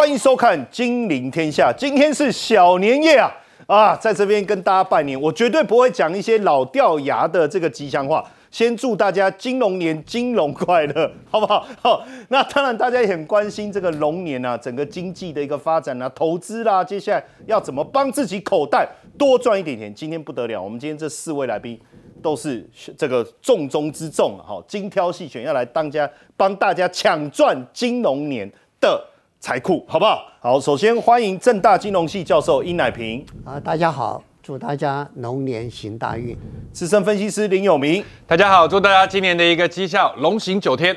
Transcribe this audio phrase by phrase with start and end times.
[0.00, 1.70] 欢迎收看《金陵天下》。
[1.78, 3.30] 今天是小年夜啊
[3.66, 5.20] 啊，在这边跟大家拜年。
[5.20, 8.24] 我绝对不会讲一些老掉牙的这个吉祥话。
[8.50, 11.66] 先祝大家金龙年金龙快乐， 好不好？
[11.82, 19.94] 好，那当然大家也很关心这个龙年啊，整个经济的一个发展啊，投资啦，接下来要怎么帮自己口袋多赚一点钱？
[19.94, 21.78] 今天不得了，我们今天这四位来宾
[22.22, 28.98] 都是这个重中之重，好，精挑细选要来当家帮大家抢赚金龙年的
[29.40, 30.22] 财库，好不好？
[30.38, 36.36] 好，首先欢迎正大金融系教授殷乃平，啊，大家好，祝大家龙年行大运。
[36.74, 40.94] 资深分析师林有明，大家好，祝大家今年的一个绩效龙行九天。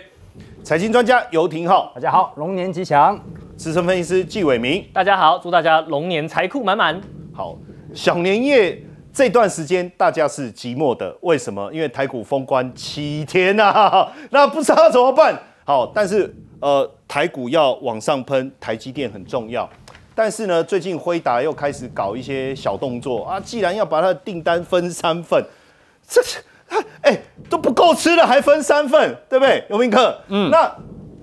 [0.61, 3.17] 财经专家游廷浩，大家好，龙年吉祥。
[3.55, 6.99] 资深分析师纪伟明，大家好，祝大家龙年财库满满。
[7.33, 7.57] 好，
[7.93, 8.77] 小年夜
[9.13, 11.71] 这段时间大家是寂寞的，为什么？
[11.71, 15.41] 因为台股封关七天呐、 那不知道怎么办。
[15.63, 19.69] 好，但是呃，台股要往上喷，台积电很重要。
[20.15, 25.43] 但是呢，最近辉达又开始搞一些小动作啊，既然要把它的订单分三份，
[26.07, 26.39] 这是
[27.01, 27.19] 哎、
[27.49, 29.61] 都不够吃了，还分三份，对不对？
[29.69, 30.73] 尤明克，嗯，那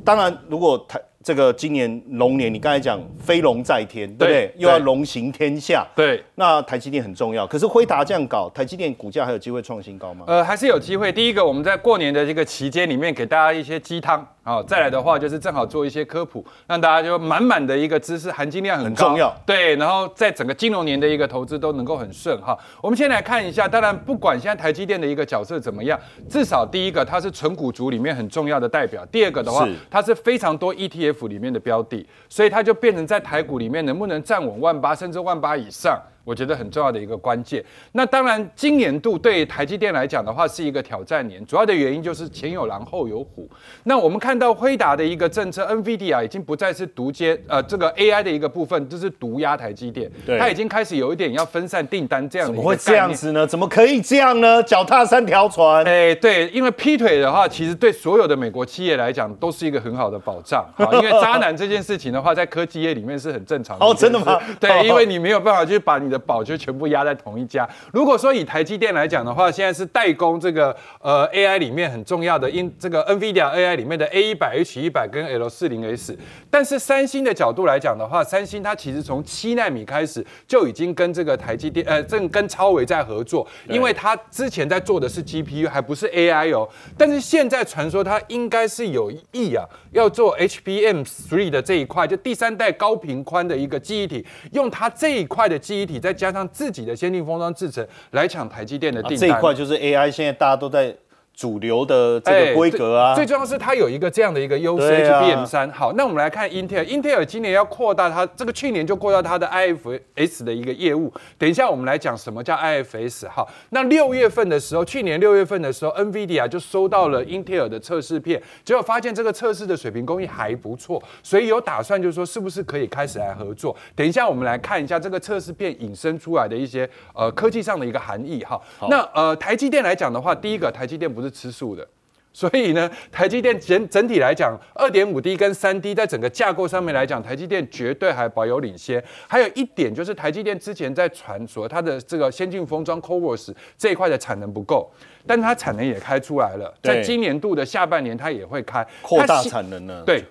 [0.04, 4.54] 当然，如果台这个今年龙年，你刚才讲飞龙在天，对不对？
[4.56, 7.46] 又要对龙行天下，对，那台积电很重要。
[7.46, 10.24] 可是辉达这样搞，台积电股价还有机会创新高吗？
[10.26, 11.12] 呃，还是有机会。
[11.12, 22.58] 第一个，我们在过年的这个期间里面给大家一些鸡汤，好、再来的话就是正好做一些科普，让大家就满满的一个知识含金量很高很重要对，然后在整个金融年的一个投资都能够很顺哈。
[22.82, 36.00] 我们先来看一下，当然不管现在台积电的一个角色怎么样，至少第一个它是纯股族里面很重要的代表，第二个的话是，它是非常多 ETF 里面的标的，所以它就变成在台股里面能不能站稳万八甚至万八以上。
[36.30, 37.62] 我觉得很重要的一个关键。
[37.90, 43.50] 那当然，今年度对台积电来讲的话是一个挑战年，主要的原因就是前有狼后有虎。
[43.82, 53.44] 那我们看到辉达的一个政策，NVIDIA 已经不再是独接呃这个 AI 的一个部分，就是独压台积电，对它已经开始有一点要分散订单这样的怎么会这样子呢？
[53.44, 54.62] 怎么可以这样呢？
[54.62, 60.64] 脚踏三条船，哎，对，因为劈腿的话，其实对所有的美国企业来讲都是一个很好的保障。
[60.78, 63.84] 好，因为渣男这件事情的话，在科技业里面是很正常的。
[63.84, 67.68] 哦真的吗哦对，因为你没有办法去把你的宝就全部压在同一家。
[67.92, 76.16] 如果说以台积电来讲的话，现在是代工这个呃 AI 里面很重要的，因这个 NVIDIA AI 里面的 A 一百、H 一百跟 L 四零 S。
[76.50, 86.68] 但是三星的角度来讲的话，三星它其实从七纳米开始就已经跟这个台积电呃正跟超维在合作，因为它之前在做的是 GPU，还不是 AI 哦。
[86.98, 99.28] 但是现在传说它应该是有意啊，要做 HBM Three 的这一块，就第三代高频宽的一个记忆体，用它这一块的记忆体，再加上自己的先进封装制成来抢台积电的啊订单。
[99.28, 100.94] 这一块就是 AI，现在大家都在
[101.34, 103.14] 主流的这哎个规格啊。
[103.14, 105.70] 最最重要是它有一个这样的一个优势，HBM 三。
[105.70, 111.12] 好，那我们来看英特尔，英特尔今年要扩大它这个去年就扩大它的 IFS 的一个业务。
[111.38, 113.28] 等一下我们来讲什么叫 IFS。
[113.28, 123.76] 好，那六月份的时候，去年六月份的时候，NVIDIA 就收到了英特尔的测试片，结果发现这个测试的水平工艺还不错，所以有打算就是说是不是可以开始来合作。
[123.94, 128.60] 等一下我们来看一下这个测试片引申出来的一些呃科技上的一个含义哈。
[128.88, 131.86] 那呃台积电来讲的话，第一个台积电不是吃素的。
[132.32, 139.02] 所以呢，台积电整整体来讲，二点五 D 跟三 D 在整个架构上面来讲，台积电绝对还保有领先。
[139.26, 144.88] 还有一点就是，台积电之前在传说它的这个先进封装 CoWoS 这一块的产能不够，
[145.26, 150.04] 但它产能也开出来了，在今年度的下半年它也会开扩大产能呢？
[150.06, 150.24] 对。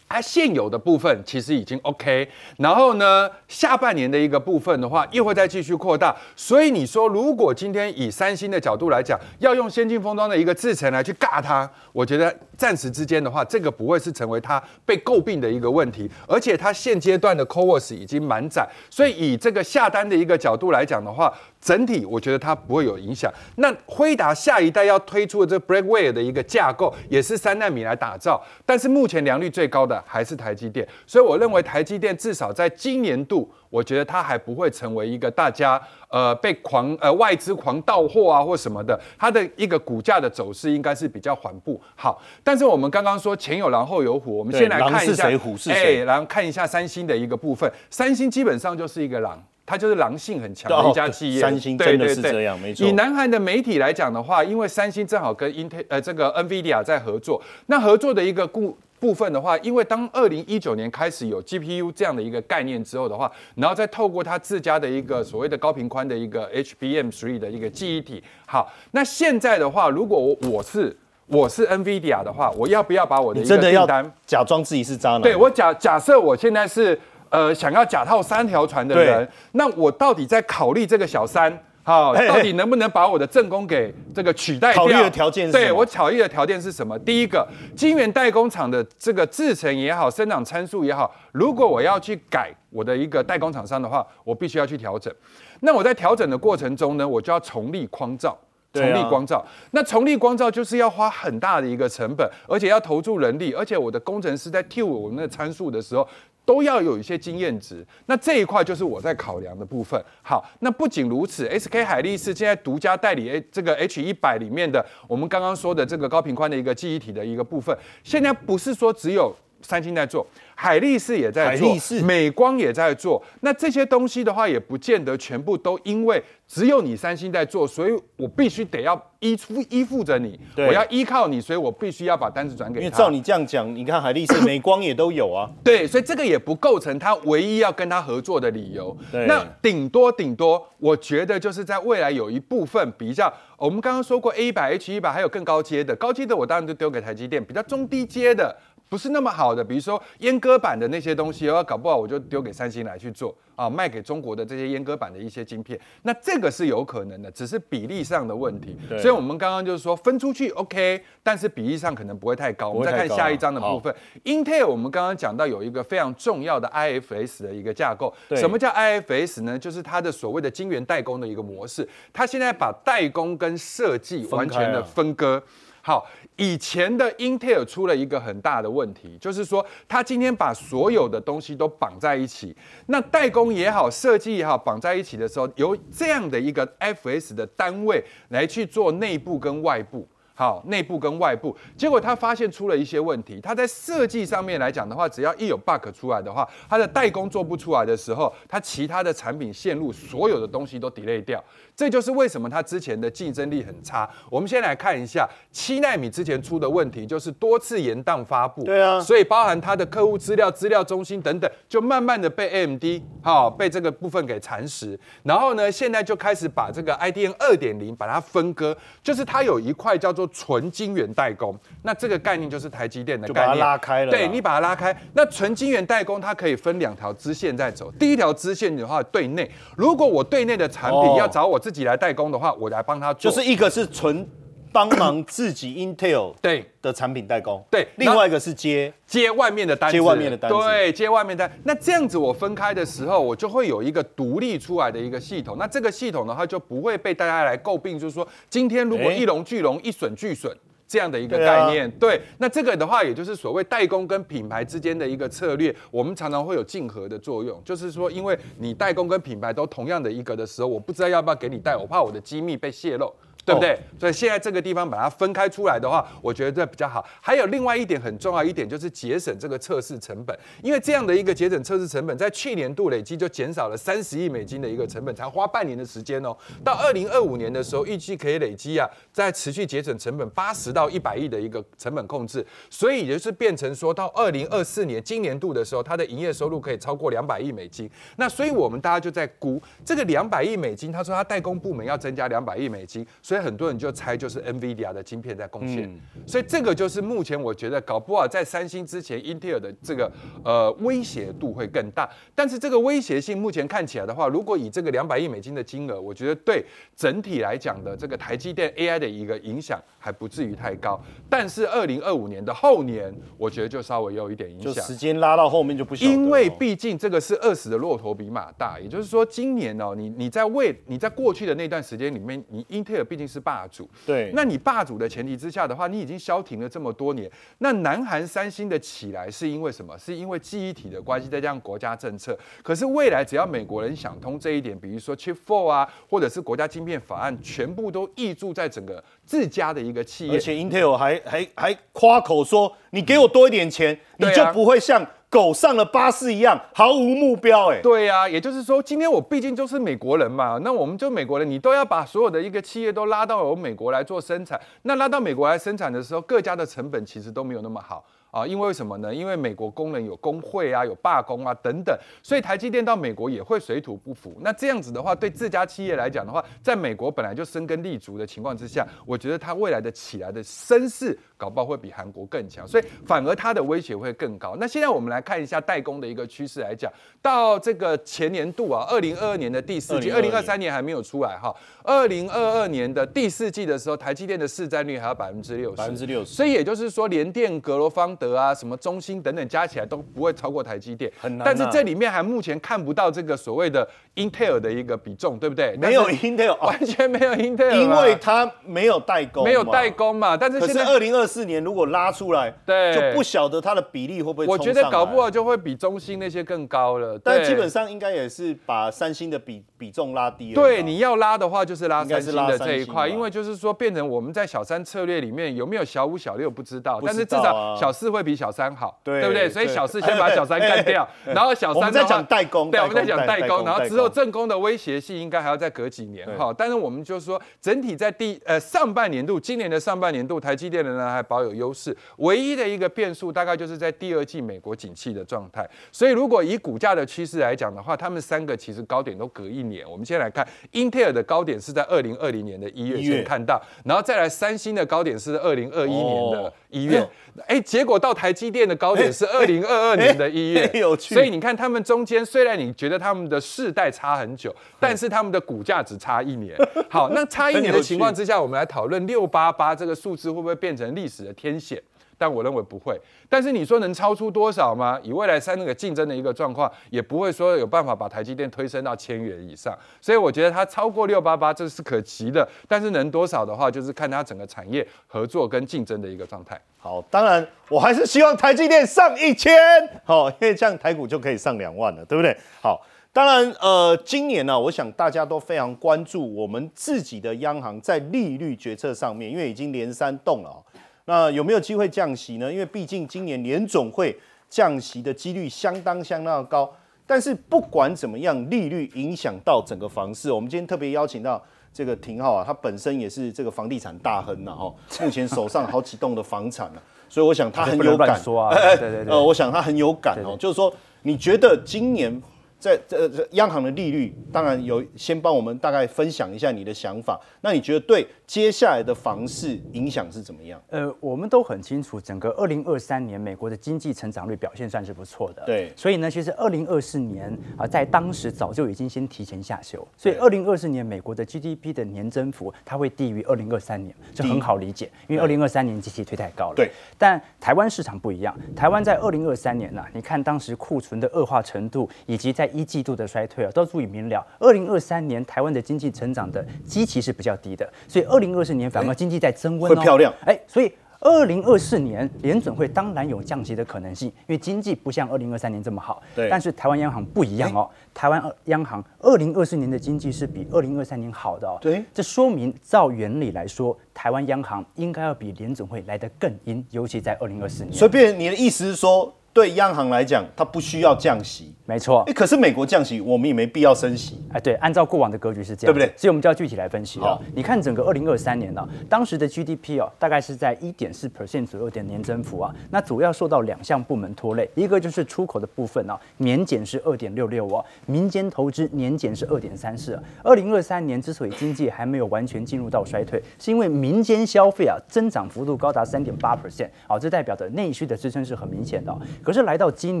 [0.10, 2.28] 它现有的部分其实已经 OK，
[2.58, 6.14] 然后呢，下半年的一个部分的话，又会再继续扩大。
[6.34, 16.10] 所以你说，如果今天以三星的角度来讲，要用先进封装的一个制程来去尬它，我觉得暂时之间的话，这个不会是成为它被诟病的一个问题。
[16.26, 23.32] 而且它现阶段的 CoWoS 已经满载，所以以这个下单的一个角度来讲的话，整体我觉得它不会有影响。
[23.56, 41.80] 那辉达下一代要推出的这个 Blackwell 的一个架构，也是三纳米来打造，但是目前良率最高的还是台积电，所以我认为台积电至少在今年度，我觉得它还不会成为一个大家呃被狂呃外资狂到货啊或什么的，它的一个股价的走势应该是比较缓步。
[41.94, 49.42] 好，但是我们刚刚说前有狼后有虎，我们先来看一下狼是谁虎是谁哎，然后看一下三星的一个部分，三星基本上就是一个狼。
[49.70, 70.94] 它就是狼性很强的一家企业，哦三星对真的是这样没错以南韩的媒体来讲的话，因为三星正好跟 Intel 呃这个 NVIDIA 在合作，那合作的一个部部分的话，因为当二零一九年开始有 GPU 这样的一个概念之后的话，然后再透过它自家的一个所谓的高频宽的一个 HBM three 的一个记忆体，好，那现在的话，如果我我是
[71.28, 74.12] 我是 NVIDIA 的话，我要不要把我的一个你真的要订单？
[74.26, 75.22] 假装自己是渣男？
[75.22, 76.98] 对我假假设我现在是
[77.30, 81.58] 呃想要假套三条船的人，那我到底在考虑这个小三？
[81.82, 84.82] 好，到底能不能把我的正宫给这个取代掉？
[84.82, 86.96] 考虑的条件是什么对我考虑的条件是什么？
[86.98, 95.12] 第一个，晶圆代工厂的这个制程也好，生长参数也好，如果我要去改我的一个代工厂商的话，我必须要去调整。
[95.60, 98.36] 那我在调整的过程中呢，我就要重立框照。
[98.72, 106.06] 重力光照，那重力光照就是要花很大的一个成本，而且要投注人力，而且我的工程师在替我们的参数的时候，
[106.44, 107.84] 都要有一些经验值。
[108.06, 110.00] 那这一块就是我在考量的部分。
[110.22, 121.74] 好，那不仅如此，SK 海力士现在独家代理 A 这个 H 一百里面的我们刚刚说的这个高频宽的一个记忆体的一个部分，现在不是说只有三星在做，海力士也在做
[122.04, 123.22] 美光也在做。
[123.40, 132.84] 那这些东西的话，也不见得全部都因为只有你三星在做，所以我必须得要依附依附着你，我要依靠你，所以我必须要把单子转给他。
[132.84, 135.50] 因为照你这样讲，你看海力士、美光也都有啊。
[135.62, 138.96] 对，所以这个也不构成他唯一要跟他合作的理由。
[139.12, 148.56] 对那顶多顶多，我觉得就是在未来有一部分比较，我们刚刚说过 A 一百、H 一百，还有更高阶的，高阶的我当然就丢给台积电，比较中低阶的。
[148.90, 158.76] 不是那么好的，比如说阉割版的那些东西，哦，搞不好我就丢给三星来去做啊，卖给中国的这些阉割版的一些晶片，那这个是有可能的，只是比例上的问题。
[158.88, 162.70] 对所以我们刚刚就是说分出去 OK，但是比例上可能不会太高。
[162.70, 163.94] 我们再看下一章的部分。
[164.24, 169.56] Intel 我们刚刚讲到有一个非常重要的 IFS 的一个架构，什么叫 IFS 呢？
[169.56, 175.40] 就是它的所谓的晶圆代工的一个模式，它现在把代工跟设计完全的分割。
[175.82, 176.06] 好，
[176.40, 182.56] 以前的 Intel 出了一个很大的问题，就是说它今天把所有的东西都绑在一起，
[182.86, 190.08] 那代工也好，设计也好，绑在一起的时候，由这样的一个 FS 的单位来去做内部跟外部。
[190.32, 193.38] 好，内部跟外部，结果他发现出了一些问题。
[193.42, 201.44] 他在设计上面来讲的话，只要一有 bug 出来的话，他的代工做不出来的时候，他其他的产品线路所有的东西都 delay 掉。
[201.80, 204.06] 这就是为什么它之前的竞争力很差。
[204.28, 208.62] 我们先来看一下七纳米之前出的问题，就是多次延宕发布。
[208.64, 212.84] 对啊所以包含它的客户资料、资料中心等等，就慢慢的被 AMD
[213.22, 215.00] 好、被这个部分给蚕食。
[215.22, 221.58] 然后呢，现在就开始把这个 IDM 二点零把它分割，就是它有一块叫做纯晶圆代工。
[221.80, 227.90] 那这个概念就是台积电的就把它概念，拉开了对你把它拉开，那纯晶圆代工它可以分两条支线在走。
[227.92, 233.30] 第一条支线的话，对内，如果我对内的产品哦要找我自己来代工的话，我来帮他做。
[233.30, 234.28] 就是一个是纯
[234.72, 241.50] 帮忙自己 Intel 对的产品代工，对另外一个是接接外面的单子，接外面的单子对，接外面单。
[241.64, 245.56] 那这样子我分开的时候，我就会有一个独立出来的一个系统。
[245.58, 250.56] 那这个系统的话，就不会被大家来诟病，就是说今天如果哎一荣俱荣，一损俱损。
[250.90, 263.14] 这样的一个概念，对，那这个的话，也就是所谓代工跟品牌之间的一个策略，我们常常会有竞合的作用，就是说，因为你代工跟品牌都同样的一个的时候，我不知道要不要给你带，我怕我的机密被泄露。
[263.44, 263.78] 对不对？
[263.98, 267.04] 所以现在这个地方把它分开出来的话，我觉得这比较好。
[267.20, 276.36] 还有另外一点很重要一点，就是节省这个测试成本，因为这样的一个节省测试成本，在去年度累计就减少了三十亿美金的一个成本，才花半年的时间哦。
[276.62, 287.90] 到二零二五年的时候，预计可以累积啊，在持续节省成本八十到一百亿的一个成本控制，所以也就是变成说到二零二四年今年度的时候，它的营业收入可以超过两百亿美金。
[288.16, 295.88] 那所以我们大家就在估这个两百亿美金，他说他代工部门要增加两百亿美金，所以很多人就猜就是 NVIDIA 的晶片在贡献。
[296.26, 300.10] 所以这个就是目前我觉得搞不好在三星之前，Intel 的这个
[300.44, 302.10] 呃威胁度会更大。
[302.34, 306.64] 但是这个威胁性目前看起来的话，如果以这个两百亿美金的金额，我觉得对
[306.96, 311.00] 整体来讲的这个台积电 AI 的一个影响还不至于太高。
[311.28, 314.74] 但是二零二五年的后年，我觉得就稍微有一点影响。
[314.74, 329.96] 就时间拉到后面就不晓得了因为毕竟这个是饿死的骆驼比马大，也就是说，今年哦，你你在未你在过去的那段时间里面，你英特尔毕竟是霸主，对那你霸主的前提之下的话，你已经消停了这么多年，那南韩三星的起来是因为什么？
[329.98, 332.38] 是因为记忆体的关系，再加上国家政策。
[332.62, 347.70] 可是未来只要美国人想通这一点，比如说 Chip Four 啊，或者是国家晶片法案，全部都挹注在整个自家的一个企业，而且 Intel 还还还夸口说，你给我多一点钱，你就不会像狗上了巴士一样毫无目标。
[347.70, 354.60] 哎，对呀、也就是说，今天我毕竟就是美国人嘛，那我们就美国人，你都要把所有的一个企业都拉到我美国来做生产。
[354.82, 358.04] 那拉到美国来生产的时候，各家的成本其实都没有那么好。
[358.30, 359.14] 啊，因为什么呢？
[359.14, 364.36] 因为美国工人有工会啊，有罢工啊等等，所以台积电到美国也会水土不服。
[364.40, 374.56] 那这样子的话，对自家企业来讲的话，在美国本来就生根立足的情况之下，我觉得它未来的起来的声势，搞不好会比韩国更强，所以反而它的威胁会更高。
[374.60, 376.88] 那现在我们来看一下代工的一个趋势来讲，
[377.20, 388.16] 到这个前年度啊，二零二二年的第四季，二零二三年还没有出来哈，二零二二年的第四季的时候，台积电的市占率还有百分之六十，百分之六十，所以也就是说，联电、格罗方。
[388.20, 391.44] 德啊，什么中兴等等加起来都不会超过台积电，很难。
[391.44, 395.74] 但是这里面还目前看不到这个所谓的 Intel 的一个比重，对不对？
[395.78, 400.36] 没有 Intel，完全没有 Intel，因为它没有代工，没有代工嘛。
[400.36, 404.46] 但是现在二零二四年如果拉出来，对，就不晓得它的比例会不会。
[404.46, 407.18] 我觉得搞不好就会比中兴那些更高了。
[407.18, 410.54] 但基本上应该也是把三星的比比重拉低了。
[410.54, 418.98] 对，你要拉的话就是拉三星的这一块，因为就是说变成我们在小三策略里面有没有小五小六不知道，但是至少小四会比小三好。
[419.02, 419.48] 对不对？
[419.48, 426.54] 所以小四先把小三干掉， 然后小三在讲代工，对，我们在讲代工，然后之后正工的威胁性应该还要再隔几年哈。
[426.56, 435.68] 但是我们就说，整体在第呃上半年度，今年的上半年度，台积电的呢还保有优势，唯一的一个变数大概就是在第二季美国景气的状态。
[435.90, 439.88] 所以如果以股价的趋势来讲的话，他们三个其实高点都隔一年。
[439.90, 447.08] 我们先来看英特尔的高点是在二零二零年的一月先看到，然后再来三星的高点是二零二一年的一月，
[447.46, 450.66] 哎，结果到台积电的高点是二零二二年的一月，
[450.98, 456.56] 所以你看他们中间虽然你觉得他们的世代差很久， 但是他们的股价只差一年。
[456.88, 461.80] 好，那差一年的情况之下，我们来讨论六八八这个数字会不会变成历史的天险？
[462.20, 463.00] 但我认为不会。
[463.30, 465.00] 但是你说能超出多少吗？
[465.02, 469.74] 以未来三那个竞争的一个状况，也不会说有办法把台积电推升到千元以上。
[470.02, 472.46] 所以我觉得它超过六八八这是可期的。
[472.68, 476.60] 但是能多少的话，就是看它整个产业合作跟竞争的一个状态。
[476.76, 479.58] 好，当然我还是希望台积电上一千，
[480.04, 482.36] 好，因为这样台股就可以上两万了，对不对？
[482.62, 482.80] 好，
[483.12, 490.62] 当然呃，今年呢，我想大家都非常关注我们自己的央行在利率决策上面，因为已经连三动了。
[491.10, 492.52] 那有没有机会降息呢？
[492.52, 494.16] 因为毕竟今年联总会
[494.48, 496.72] 降息的几率相当相当的高。
[497.04, 500.30] 但是不管怎么样，利率影响到整个房市。
[500.30, 501.42] 我们今天特别邀请到
[501.74, 508.16] 这个廷浩啊，他本身也是这个房地产大亨呐，哈， 目前手上好几栋的房产啊，所以我想他很有感。
[508.22, 512.22] 说啊，对对对，呃，我想他很有感哦，就是说，你觉得今年？
[512.60, 517.18] 在这这央行的利率，当然有先帮我们大概分享一下你的想法。
[517.40, 520.62] 那你觉得对接下来的房市影响是怎么样？
[520.68, 525.42] 呃，我们都很清楚，整个二零二三年美国的经济成长率表现算是不错的。
[525.44, 536.54] 对，所以呢，其实二零二四年啊，在当时早就已经先提前下修，所以二零二四年美国的 GDP 的年增幅它会低于二零二三年，这很好理解，因为二零二三年机器推太高了。
[536.54, 544.24] 对，但台湾市场不一样，台湾在二零二三年呢，你看当时库存的恶化程度，以及在一季度的衰退啊，都足以明了。
[544.38, 550.14] 二零二三年台湾的经济成长的基期是比较低的，所以二零二四年反而经济在增温，会漂亮。
[550.24, 556.02] 哎，所以二零二四年联准会当然有降息的可能性，因为经济不像二零二三年这么好。
[556.14, 561.58] 对，但是台湾央行不一样哦，台湾央行二零二四年的经济是比二零二三年好的哦。
[561.60, 567.72] 对，这说明照原理来说，台湾央行应该要比联准会来得更阴，尤其在二零二四年。
[567.72, 569.12] 随便你的意思是说？
[569.32, 572.02] 对央行来讲，它不需要降息，没错。
[572.08, 574.20] 哎，可是美国降息，我们也没必要升息。
[574.32, 575.96] 哎，对，按照过往的格局是这样，对不对？
[575.96, 577.20] 所以我们就要具体来分析了。
[577.32, 582.52] 你看整个二零二三年呢，当时的 GDP 哦，大概是在一点四 percent 左右的年增幅啊。
[582.70, 589.96] 那主要受到两项部门拖累，一个就是出口的部分啊，年减是二点六六哦，民间投资年减是二点三四。
[590.24, 598.92] 二零二三年之所以经济还没有完全进入到衰退，是因为民间消费啊增长幅度高达三点八 percent，好，这代表的内需的支撑是很明显的。
[599.22, 600.00] 可是来到今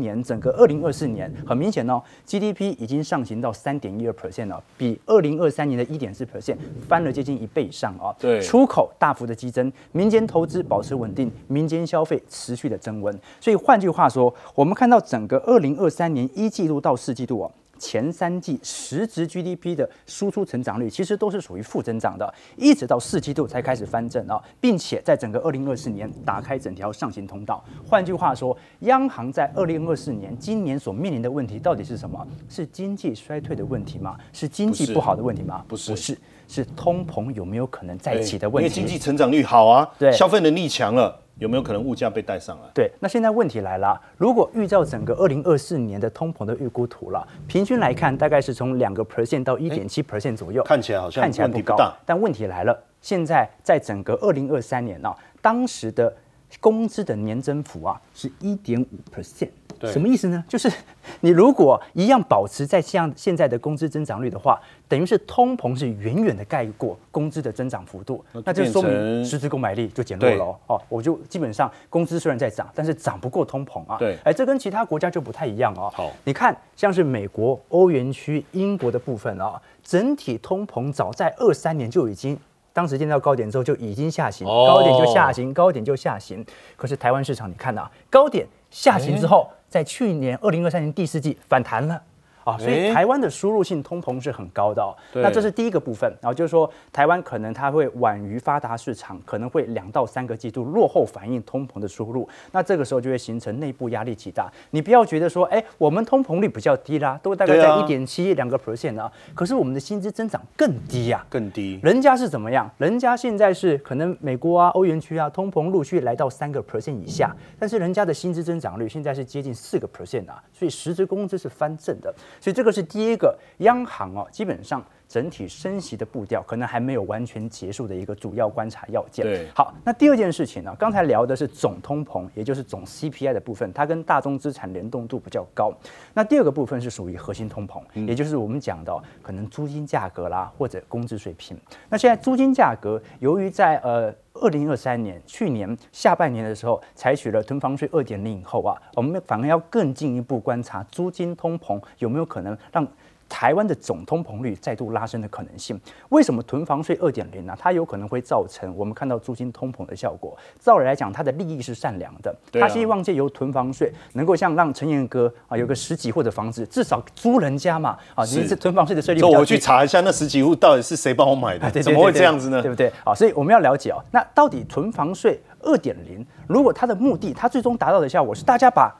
[0.00, 6.56] 年整个二零二四年，很明显哦，GDP 已经上行到三点一二 percent 了，比二零二三年的一点四 percent
[6.88, 8.14] 翻了接近一倍以上哦。
[8.18, 13.16] 对，出口大幅的激增，民间投资保持稳定，民间消费持续的增温。
[13.40, 17.50] 所以换句话说，我们看到整个二零二三年一季度到四季度哦。
[17.80, 27.64] 前三季实质 GDP 的输出成长率其实都是属于负增长的，一直到四季度才开始翻正啊，并且在整个二零二四年打开整条上行通道。
[27.84, 32.24] 换句话说，央行在二零二四年今年所面临的问题到底是什么？
[32.48, 34.16] 是经济衰退的问题吗？
[34.32, 35.64] 是经济不好的问题吗？
[35.66, 38.68] 不是，不是，是通膨有没有可能再起的问题？
[38.68, 41.18] 因为经济成长率好啊，对，消费能力强了。
[41.40, 42.68] 有没有可能物价被带上来？
[42.74, 51.76] 对，那现在问题来了，如果预照整个二零二四年的通膨的预估图了，平均来看大概是从两个 percent 到一点七 percent 左右，看起来好像看起来不高。
[52.04, 56.14] 但问题来了，现在在整个二零二三年呢，当时的
[56.60, 59.48] 工资的年增幅啊是一点五 percent。
[59.80, 60.44] 对什么意思呢？
[60.46, 60.70] 就是
[61.20, 70.56] 你如果一样保持在像现在的工资增长率的话，等于是通膨是远远的盖过工资的增长幅度，那就说明实质购买力就减弱了哦。
[70.66, 73.96] 哦，我就基本上工资虽然在涨，但是涨不过通膨啊。
[73.98, 75.90] 对哎，这跟其他国家就不太一样哦。
[75.94, 82.38] 好你看像是美国、欧元区、英国的部分啊，整体通膨早在二三年就已经。
[82.72, 86.46] 当时见到高点之后就已经下行，哦高点就下行，高点就下行。
[86.76, 92.02] 可是台湾市场你看啊，高点下行之后，在去年二零二三年第四季反弹了。
[92.50, 94.94] 啊，所以哎台湾的输入性通膨是很高的哦。
[95.14, 104.50] 那这是第一个部分，然后就是说台湾可能它会晚于发达市场，可能会两到三个季度落后反映通膨的输入，那这个时候就会形成内部压力极大。
[104.70, 111.78] 你不要觉得说，哎，我们通膨率比较低啦，都大概在一点七两个 percent 啊，可是我们的薪资增长更低呀、更低。
[111.82, 112.70] 人家是怎么样？
[112.78, 122.12] 人家现在是可能美国啊、欧元区啊，通膨陆续来到三个 percent 以下，但是人家的薪资增长率现在是接近四个 percent 啊，所以实质工资是翻正的。
[122.40, 129.26] 所以这个是第一个，央行啊，基本上整体升息的步调可能还没有完全结束的一个主要观察要件。
[129.26, 135.72] 对好，那第二件事情呢，刚才聊的是总通膨，也就是总 CPI 的部分，它跟大宗资产联动度比较高。
[136.14, 141.58] 那第二个部分是属于核心通膨，也就是我们讲的哦可能租金价格啦，或者工资水平。
[141.88, 144.14] 那现在租金价格，由于在呃。
[144.32, 152.86] 二零二三年去年下半年的时候，采取了囤房税二点零以后啊，我们反而要更进一步观察租金通膨有没有可能让
[153.30, 155.80] 台湾的总通膨率再度拉升的可能性。
[156.10, 157.54] 为什么囤房税二点零呢？
[157.58, 160.36] 它有可能会造成我们看到租金通膨的效果。
[160.58, 169.44] 照理来讲，它的利益是善良的，对啊他希望借由囤房税能够像让陈彦哥啊有个十几户的房子，至少租人家嘛啊，是你是囤房税的税率我。
[169.44, 172.70] 去查一下那十几户到底是谁帮我买的，怎么会这样子呢对？
[172.70, 172.92] 不对？
[173.04, 178.94] 啊，所以我们要了解哦，那到底囤房税二点零，如果它的目的，它最终达到的效果是大家把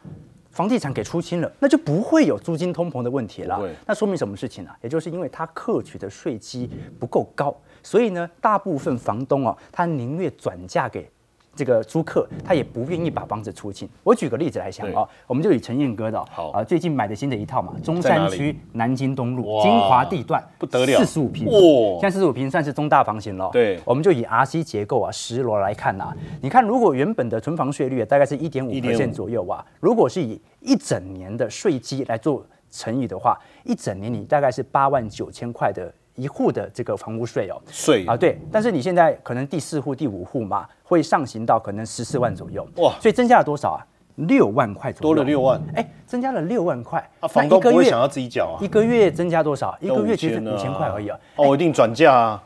[0.50, 3.61] 房地产给出清了，那就不会有租金通膨的问题了。
[3.87, 11.09] 那说明什么事情呢、也就是因为它克取的税基不够高，所以呢，大部分房东哦，他宁愿转嫁给。
[11.55, 13.89] 这个租客他也不愿意把房子出清。
[14.03, 16.19] 我举个例子来讲哦，我们就以陈燕哥的
[16.53, 20.99] 啊最近买的新的一套嘛，中山区南京东路哇金华地段不得了。
[20.99, 21.47] 四十五平。
[21.47, 21.53] 哇。
[22.01, 23.51] 现在四十五平算是中大房型了。
[23.53, 23.79] 对。
[23.85, 35.93] 我们就以 RC 结构啊十楼来看啊，你看如果原本的存房税率大概是一点五1.5左右啊，如果是以一整年的税基来做乘以的话，一整年你大概是八万九千块的。
[36.17, 38.05] 一户的这个房屋税哦，税。
[38.05, 43.87] 啊，对，但是你现在可能第四户、第五户嘛，会上行到可能十四万左右，哇所以增加了多少啊？
[44.16, 49.74] 六万块左右，多了六万，哎，增加了六万块，啊，房东不会想要自己缴啊一，个月增加多少？
[49.81, 51.16] 一要个月其实五千块而已啊。
[51.37, 52.42] 哦，我一定转嫁啊，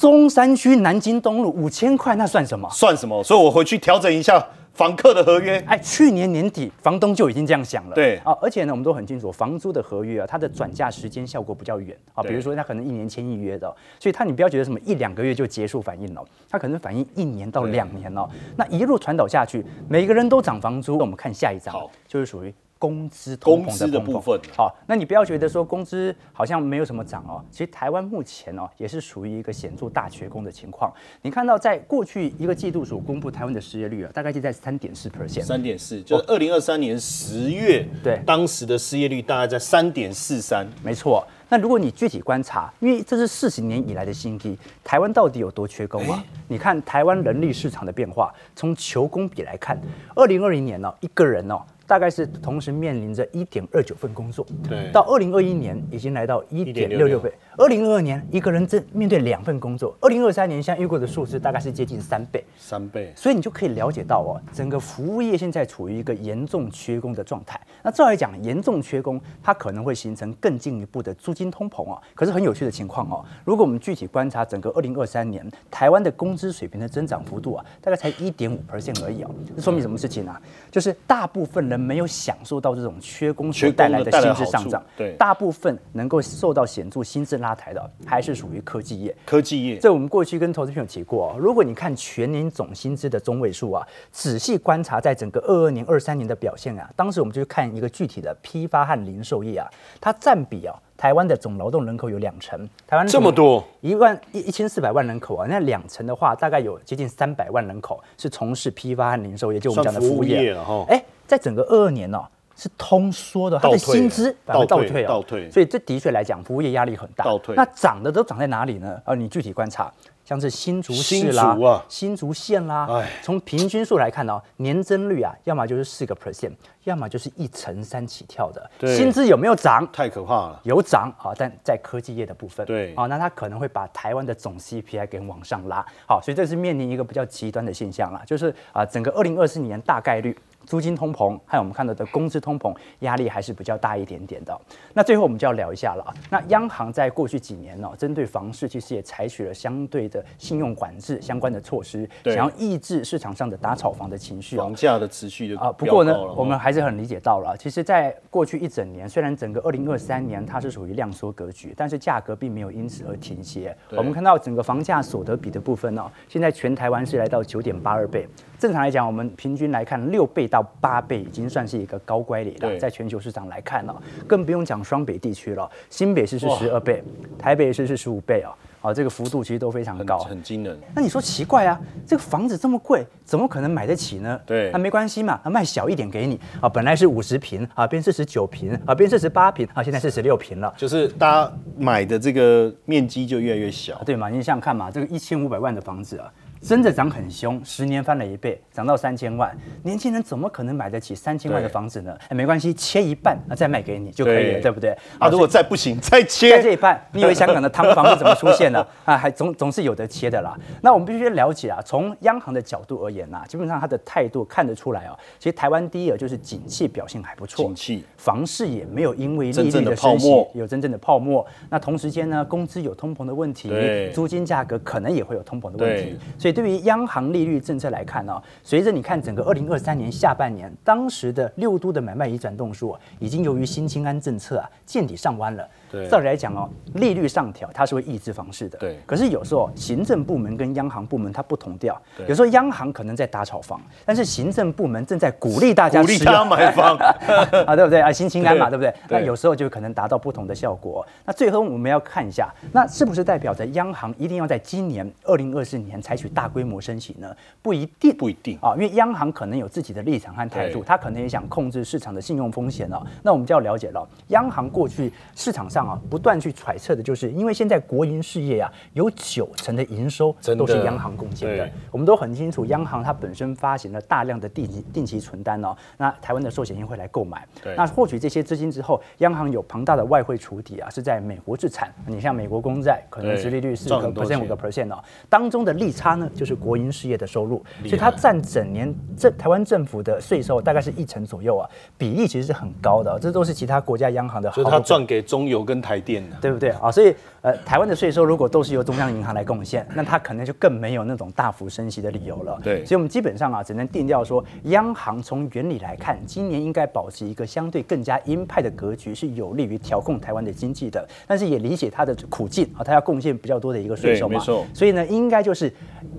[0.00, 2.66] 中山区南京东路五千块，那算什么？
[2.70, 3.22] 算什么？
[3.22, 4.44] 所以我回去调整一下
[4.74, 5.58] 房客的合约。
[5.66, 7.94] 哎，去年年底房东就已经这样想了。
[7.94, 18.28] 对啊，而且呢，我们都很清楚，房租的合约啊，它的转嫁时间效果比较远啊，对比如说它可能一年签一约的，所以它你不要觉得什么一两个月就结束反应了，它可能反应一年到两年哦。
[18.56, 22.52] 那一路传导下去，每个人都涨房租，我们看下一张好，就是属于。
[22.84, 30.92] 工资通膨工资的部分好，那你不要觉得说工资好像没有什么涨哦，其实台湾目前哦也是属于一个显著大缺工的情况。
[31.22, 35.42] 你看到在过去一个季度所公布台湾的失业率啊，大概就在三点四 percent。
[35.42, 41.26] 三点四，就是二零二三年十月，对当时的失业率大概在三点四三，没错。
[41.48, 46.22] 那如果你具体观察，因为这是四十年以来的新低，台湾到底有多缺工啊？
[46.48, 49.80] 你看台湾人力市场的变化，从求工比来看，
[50.14, 51.62] 二零二零年呢、一个人哦。
[51.86, 63.12] 大概是同时面临着一点二九份工作，对到二零二一年已经来到一点六六倍，二零二二年一个人正面对两份工作，二零二三年现在预估的数字大概是接近三倍，三倍。
[63.14, 67.60] 所以你就可以了解到哦，整个服务业现在处于一个严重缺工的状态。
[67.82, 72.00] 那照来讲，严重缺工，它可能会形成更进一步的租金通膨啊。
[72.14, 79.30] 可是很有趣的情况哦，如果我们具体观察整个二零二三年台湾的工资水平的增长幅度啊，大概才一点五 percent 而已哦。
[79.54, 80.40] 这说明什么事情啊？
[80.70, 85.14] 就是大部分人没有享受到这种缺工所带来的薪资上涨，对。
[85.18, 89.14] 大部分能够受到显著薪资拉抬的，还是属于科技业。
[89.26, 89.78] 科技业。
[89.78, 99.68] 这我们过去跟投资朋友提过、哦，如果你看全年总薪资的中位数啊，仔细观察在整个二二年、二三年的表现啊，当时我们就看一个具体的批发和零售业啊，
[100.00, 110.52] 它占比啊，台湾的总劳动人口有两成，台湾这么多，一万一一千四百万人口啊，那两成的话，大概有接近三百万人口是从事批发和零售业，就我们讲的服务业。
[110.52, 110.84] 了哈。
[110.88, 112.22] 哎，在整个二二年呢、
[112.56, 117.24] 是通缩的，它的薪资反而倒退倒退哦，倒退所以这的确来讲，服务业压力很大。
[117.24, 119.00] 倒退那涨的都涨在哪里呢？
[119.04, 119.92] 呃，你具体观察，
[120.24, 126.52] 像是新竹新市啦、竹啊新竹县啦哎，从平均数来看哦、年增率啊，要么就是四个 percent，
[126.84, 128.70] 要么就是一成三起跳的。
[128.86, 129.86] 薪资有没有涨？
[129.92, 130.60] 太可怕了。
[130.62, 144.58] 有涨啊，但在科技业的部分，对啊，那它可能会把台湾的总 CPI 给往上拉，好，所以这是面临一个比较极端的现象啦，就是啊，整个二零二四年大概率租金通膨，还有我们看到的工资通膨压力还是比较大一点点的。
[144.92, 154.64] 那最后我们就要聊一下了啊，那央行在过去几年呢、针对房市其实也采取了相对的信用管制相关的措施，想要抑制市场上的打炒房的情绪啊。
[154.64, 163.76] 房价的持续的啊，不过呢我们还是很理解到了，其实，在过去一整年，虽然整个二零二三年它是属于量缩格局，但是价格并没有因此而停歇。
[163.90, 168.26] 我们看到整个房价所得比的部分呢、现在全台湾是来到九点八二倍。
[168.58, 172.78] 正常来讲，我们平均来看，六倍到八倍已经算是一个高乖离了。
[172.78, 173.92] 在全球市场来看呢、
[174.24, 177.02] 更不用讲双北地区了，新北市是十二倍，
[177.36, 180.18] 台北市是十五倍啊、啊，这个幅度其实都非常很高。
[180.18, 180.78] 很惊人。
[180.94, 184.40] 那你说奇怪啊，这个房子这么贵，怎么可能买得起呢？
[184.46, 190.72] 对那没关系嘛，那卖小一点给你啊，本来是五十平啊，变四十九平啊，变四十八平啊，现在四十六平了。
[190.76, 194.28] 就是大家买的这个面积就越来越小，对嘛？
[194.28, 196.30] 你想想看嘛，这个一千五百万的房子啊，
[196.64, 199.54] 真的涨很凶，十年翻了一倍，涨到三千万。
[199.82, 202.16] 年轻人怎么可能买得起三千万的房子呢？
[202.30, 204.96] 哎，没关系，切一半啊，再卖给你就可以了，对对不对？
[205.18, 209.14] 啊，如果再不行 再在切，这一半，你以为香港的 汤房是怎么出现的啊？
[209.14, 210.56] 还总总是有得切的啦。
[210.80, 215.14] 那我们必须了解啊，从央行的角度而言呐、基本上他的态度看得出来啊。
[215.38, 221.46] 其实台湾第一个就是景气表现还不错，景气房市也没有因为利率的的升息泡沫有真正的泡沫。
[221.68, 223.70] 那同时间呢，工资有通膨的问题，
[224.14, 226.18] 租金价格可能也会有通膨的问题。
[226.38, 235.68] 所以对于央行利率政策来看呢、随着你看整个二零二三年下半年，当时的六都的买卖移转动数、已经由于新清安政策啊见底上弯了。
[235.90, 238.78] 对照理来讲哦，利率上调它是会抑制房市的。
[238.78, 246.96] 对可是有时候行政部门跟央行部门它不同调，有时候央行可能在打炒房，但是行政部门正在鼓励大家鼓励他买房，
[247.66, 248.10] 啊，对不对啊？
[248.10, 248.94] 新青安嘛，对不对？
[249.08, 251.06] 那有时候就可能达到不同的效果。
[251.24, 257.34] 那最后我们要看一下，那是不是代表着央行一定要在今年二零二四年采取大规模升息呢？
[257.62, 263.02] 不一定，不一定啊，因为央行可能有自己的立场和态度，对他可能也想控制市场的信用风险哦。
[263.22, 271.56] 那我们就要了解了，央行过去市场上啊不断去揣测的就是，因为现在国营事业啊有九成的营收都是央行贡献的。
[271.56, 271.72] 对。
[271.90, 277.46] 我们都很清楚，央行它本身发行了大量的定期定期存单哦，那台湾的寿险业会来购买。
[277.62, 277.74] 对。
[277.76, 281.92] 那获取这些资金之后，央行有庞大的外汇储底啊，是在美国资产。
[282.06, 296.36] 你像美国公债，可能对殖利率四个 percent 五个 percent 哦，当中的利差呢，就是国营事业的收入，所以它占整年这台湾政府的税收大概是一成左右啊，比例其实是很高的哦、这都是其他国家央行的好就是部分他赚给中油跟台电的。
[296.40, 296.90] 对不对啊？
[296.92, 297.14] 所以
[297.44, 302.58] 呃，台湾的税收如果都是由中央银行来贡献，那它可能就更没有那种大幅升息的理由了。
[302.62, 311.06] 对所以我们基本上啊，只能定调说，央行从原理来看，今年应该保持一个相对更加鹰派的格局，是有利于调控台湾的经济的。
[311.26, 314.36] 但是也理解它的苦境啊，它要贡献比较多的一个税收嘛。
[314.36, 315.70] 对没错所以呢，应该就是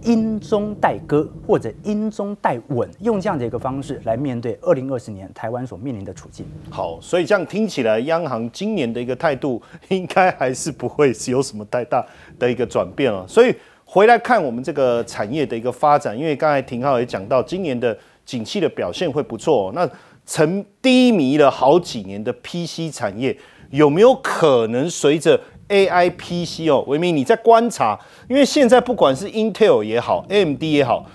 [0.03, 6.45] 阴中带歌或者阴中带稳，用这样的一个方式来面对二零二四年台湾所面临的处境。
[6.69, 12.05] 好，所以这样听起来，央行今年的一个态度应该还是不会是有什么太大
[12.37, 13.25] 的一个转变了。
[13.27, 19.89] 所以回来看我们这个产业的一个发展，因为刚才廷浩也讲到，今年的景气的表现会不错、那
[20.25, 23.37] 曾低迷了好几年的 PC 产业，
[23.69, 31.05] 有没有可能随着 AI PC 哦，维明你在观察，因为现在不管是 Intel 也好，AMD 也好，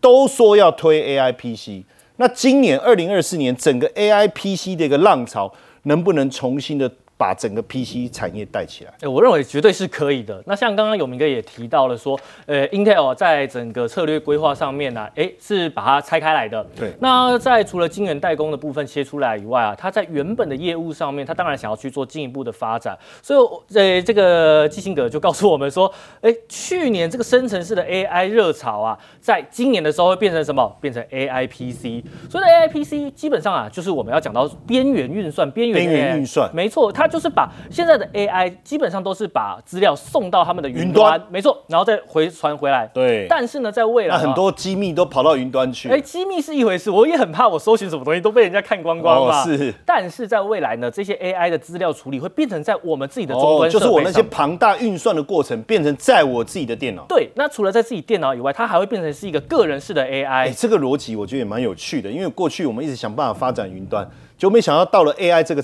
[0.00, 1.84] 都说要推 AI PC。
[2.16, 5.52] 那今年二零二四年整个 AI PC 的一个浪潮，
[5.84, 8.92] 能不能重新的把整个 PC 产业带起来？
[9.02, 10.42] 哎，我认为绝对是可以的。
[10.46, 16.66] 那像刚刚有明哥也提到了说，呃，Intel 在整个策略规划上面呢、哎，是把它拆开来的。
[16.74, 22.98] 对那在除了晶圆代工的部分切出来以外啊，它在原本的业务上面，它当然想要去做进一步的发展。
[23.20, 30.74] 所以，呃，这个基辛格就告诉我们说，哎，去年这个生成式的 AI 热潮啊，在今年的时候会变成什么？
[30.80, 32.02] 变成 AI PC。
[32.30, 42.88] 所以 AI PC 基本上啊，就是我们要讲到边缘运算、边缘边缘运算没错，它就是把现在的 AI 基本上都是把资料送到他们的云云端，没错，然后再回传回来。
[42.94, 45.88] 对但是呢，在未来很多机密都跑到云端去。
[45.88, 49.42] 哎，机密是一回事，我也很怕我搜寻什么东西都被人家看光光嘛。
[49.42, 57.04] 哦是但是在未来呢，这些 AI 的资料处理会变成在我们自己的终端哦就是我那些庞大运算的过程变成在我自己的电脑。
[57.08, 60.26] 对，那除了在自己电脑以外，它还会变成是一个个人式的 AI。
[60.26, 65.62] 哎，这个逻辑我觉得也蛮有趣的，因为过去我们一直想办法发展云端，就没想到到了 AI 这个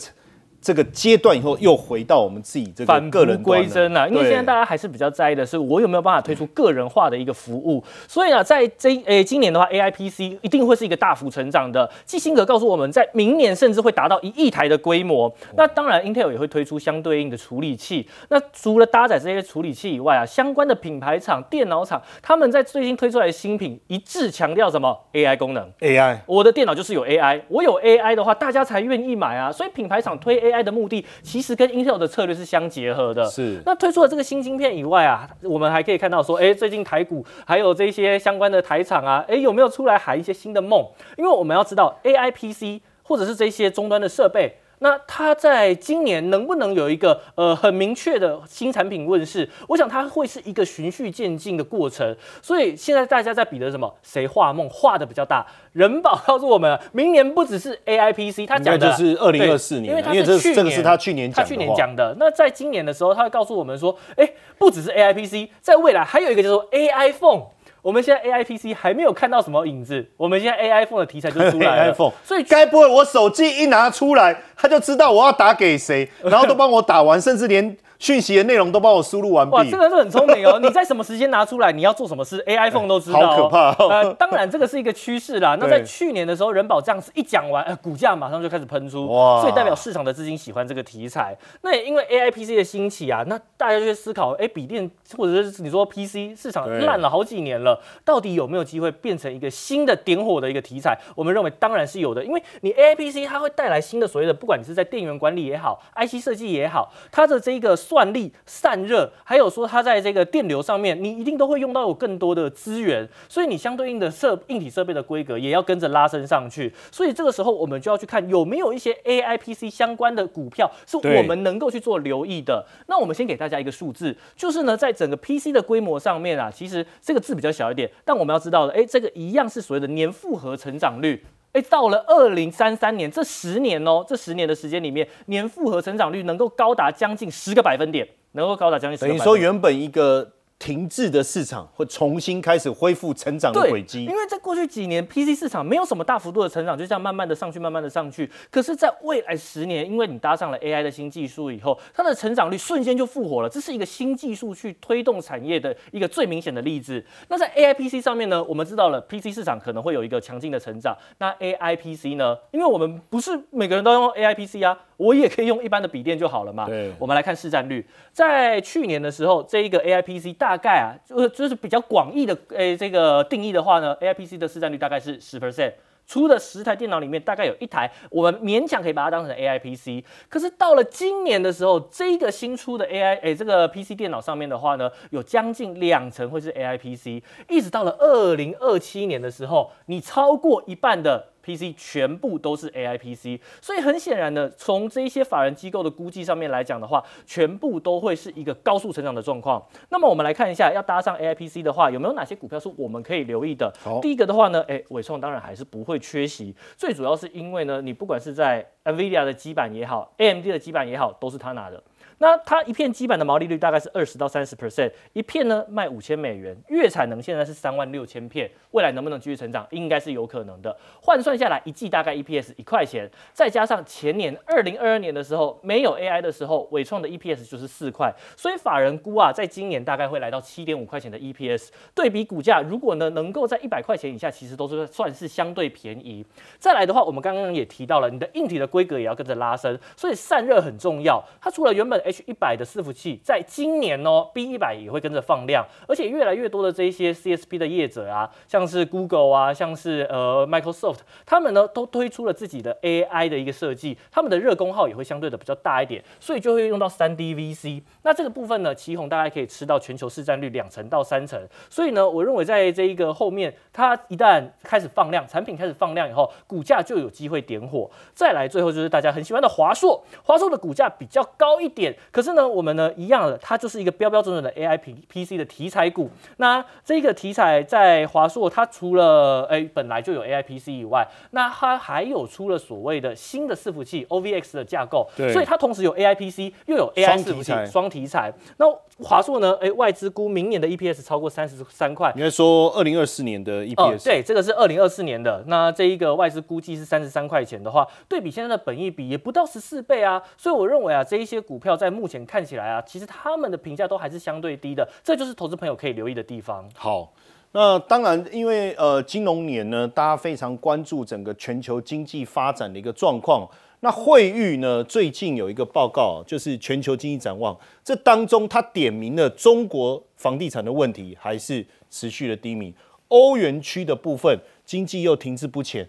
[0.66, 11.88] 这个阶段以后，又回到我们自己这个返个人璞归真啊，因为对现在大家还是比较在意的是我有没有办法推出个人化的一个服务，所以啊，在这诶、今年的话，AIPC 一定会是一个大幅成长的。
[12.04, 15.32] 基辛格告诉我们在明年甚至会达到一亿台的规模。
[15.56, 18.08] 那当然，Intel 也会推出相对应的处理器。
[18.30, 25.70] 那除了搭载这些处理器以外啊，相关的品牌厂、电脑厂，他们在最近推出来的新品一致强调什么 AI 功能。
[25.78, 29.52] AI 我的电脑就是有 AI，我有 AI 的话，大家才愿意买啊。
[29.52, 33.24] 所以品牌厂推 AI 的目的，其实跟 Intel 的策略是相结合的。
[33.26, 40.86] 是那推出了这个新晶片以外啊，我们还可以看到说，哎，最近台股还有这些相关的台厂啊，哎，有没有出来喊一些新的梦？
[41.16, 44.56] 因为我们要知道 AI PC 或者是这些终端的设备。
[44.80, 49.48] 那它在今年能不能有一个呃很明确的新产品问世？
[49.68, 52.14] 我想它会是一个循序渐进的过程。
[52.42, 53.92] 所以现在大家在比的什么？
[54.02, 55.46] 谁画梦画的比较大？
[55.72, 62.14] 人保告诉我们，明年不只是 AI PC，它应该讲的就是二零二四年因为这是去这个是他去年他去年讲的。
[62.18, 67.55] 那在今年的时候，他会告诉我们说，哎，不只是 AI PC，在未来还有一个叫做 AI Phone。
[67.86, 71.92] 我们现在 AI PC 还没有看到什么影子，我们现在 AI Phone 的题材就出来了。
[71.94, 79.76] iPhone，所以该不会我手机一拿出来，他就知道我要打给谁， 然后都帮我打完，甚至连讯息的内容都帮我输入完毕哇，毕这。
[79.78, 80.58] 个是很聪明哦！
[80.62, 83.26] 你在什么时间拿出来，你要做什么事， AI Phone 都知道、哦。
[83.26, 85.56] 好可怕哦呃，当然这个是一个趋势啦。
[85.60, 91.36] 那在去年的时候，人保这样子一讲完，呃，股价马上就开始喷出，哇所以代表市场的资金喜欢这个题材。
[91.62, 100.98] 那也因为 AI PC 的兴起啊，那大家就会思考，哎，笔电或者是你说 PC 市场对烂了好几年了，到底有没有机会变成一个新的点火的一个题材？
[101.14, 116.72] 我们认为当然是有的，因为你 AI PC 它会带来新的所谓的，不管你是在电源管理也好，IC 设计也好，它的这个算力、散热，还有说它在这个电流上面，你一定都会用到有更多的资源，所以你相对应的设硬体设备的规格也要跟着拉升上去。
[116.90, 122.66] 所以这个时候我们就要去看有没有一些 AI PC 相关的股票是我们能够去做留意的。
[122.88, 131.24] 那我们先给大家一个数字，就是呢，在整个 PC 的规模上面啊，其实这个字比较小一点，但我们要知道的，哎，这个一样是所谓的年复合成长率。
[131.56, 139.24] 哎，到了二零三三年这十年哦，这十年的时间里面，年复合成长率能够高达将近十个百分点，能够高达将近十等于个百分点。
[139.24, 144.10] 说原本一个停滞的市场会重新开始恢复成长的对，轨迹因。
[144.10, 148.30] 为在过去几年，PC 市场没有什么大幅度的成长，就这样慢慢的上去，慢慢的上去。
[148.50, 153.48] 可是，在未来十年，因为你搭上了 AI 的新技术以后，它的成长率瞬间就复活了。
[153.48, 157.04] 这是一个新技术去推动产业的一个最明显的例子。
[157.28, 160.96] 那在 AI PC 上面呢，我们知道了 PC 市场可能会有一个强劲的成长。
[161.18, 166.66] 那 AI PC 呢，因为我们不是每个人都用 AI PC 啊，我也可以用一般的笔电就好了嘛。
[166.66, 175.72] 对我们来看市占率，在去年的时候，这一个 AI PC 大概啊，就是就是比较广义的诶、这个定义的话呢，AI PC 的市占率大概是十 percent。
[176.08, 180.06] 出的十台电脑里面，大概有一台，我们勉强可以把它当成 AI PC。
[180.28, 187.20] 可是到了今年的时候，这个新出的 AI 诶、这个 PC 电脑上面的话呢，有将近两成会是 AI PC。
[187.48, 199.64] 一直到了二零二七年的时候，你超过一半的 PC 全部都是 AI PC，所以很显然的，从这一些法人机构的估计上面来讲的话，全部都会是一个高速成长的状况。
[199.90, 203.72] 那么我们来看一下，要搭上 AI PC 的话，有没有哪些股票是我们可以留意的？
[203.78, 211.80] 好第一个的话呢，哎，伟创当然还是不会缺席，最主要是因为呢，你不管是在 NVIDIA 的基板也好，AMD 的基板也好，都是他拿的。
[212.18, 220.74] 那它一片基板的毛利率大概是二十到三十 percent，一片呢卖五千美元，月产能现在是三万六千片，未来能不能继续成长，应该是有可能的。
[221.02, 236.24] 换算下来，一季大概 EPS 一块钱，再加上前年二零二二年的时候没有 AI 的时候，伟创的 EPS 就是四块，所以法人估啊，在今年大概会来到七点五块钱的 EPS，对比股价，如果呢能够在一百块钱以下，其实都是算是相对便宜。
[236.58, 241.22] 再来的话，我们刚刚也提到了，你的硬体的规格也要跟着拉升，所以散热很重要。
[241.40, 257.82] 它除了原本 H 一百的伺服器，在今年哦，B 一百也会跟着放量，而且越来越多的这一些 CSP 的业者啊，像是 Google 啊，像是呃 Microsoft，他们呢都推出了自己的 AI 的一个设计，他们的热功耗也会相对的比较大一点，所以就会用到三 D VC。
[258.02, 267.90] 那这个部分呢，旗宏大概可以吃到全球市占率两成到三成，所以呢，我认为在这一个后面，它一旦开始放量，产品开始放量以后，股价就有机会点火。
[268.14, 276.10] 再来，最后就是大家很喜欢的华硕，华硕的股价比较高一点，可是呢，我们呢一样的，它就是一个标标准准的 AI P P C 的题材股。
[276.38, 288.32] 那这个题材在华硕，它除了哎本来就有 AI P C 以外，那它还有出了所谓的新的伺服器 O V X 的架构，对所以它同时有 AI P C 又有 AI 双伺服器题材双题材。
[288.58, 288.66] 那
[289.02, 295.44] 华硕呢，哎外资估明年的 E P S 超过三十三块，应该说二零二四年的 E 哦，EPS，、对，这个是二零二四年的。
[295.46, 300.22] 那这一个外资估计是三十三块钱的话，对比现在的本益比也不到十四倍啊。
[300.38, 306.68] 所以我认为啊，这一些股票在在目前看起来啊，其实他们的评价都还是相对低的，这就是投资朋友可以留意的地方。
[306.74, 307.12] 好，
[307.52, 313.48] 那当然，因为呃金融年呢，大家非常关注整个全球经济发展的一个状况。
[313.80, 322.74] 那惠誉呢，最近有一个报告，就是全球经济展望，这当中它点名了中国房地产的问题还是持续的低迷，
[323.08, 325.86] 欧元区的部分经济又停滞不前，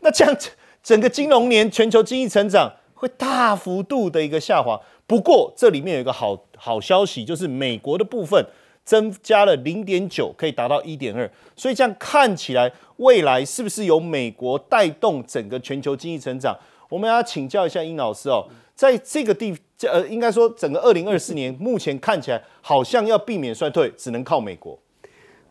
[0.00, 4.80] 那这样子整个金融年全球经济成长会大幅度的一个下滑。
[5.10, 8.46] 不过这里面有一个好好消息，就是美国的部分
[8.84, 16.56] 增加了零点九，可以达到一点二，所以这样看起来，未来是不是由美国带动整个全球经济成长？
[16.88, 18.46] 我们要请教一下殷老师哦，
[18.76, 24.78] 在这个地，呃，应该说整个二零二四年，目前看起来好像要避免衰退，只能靠美国。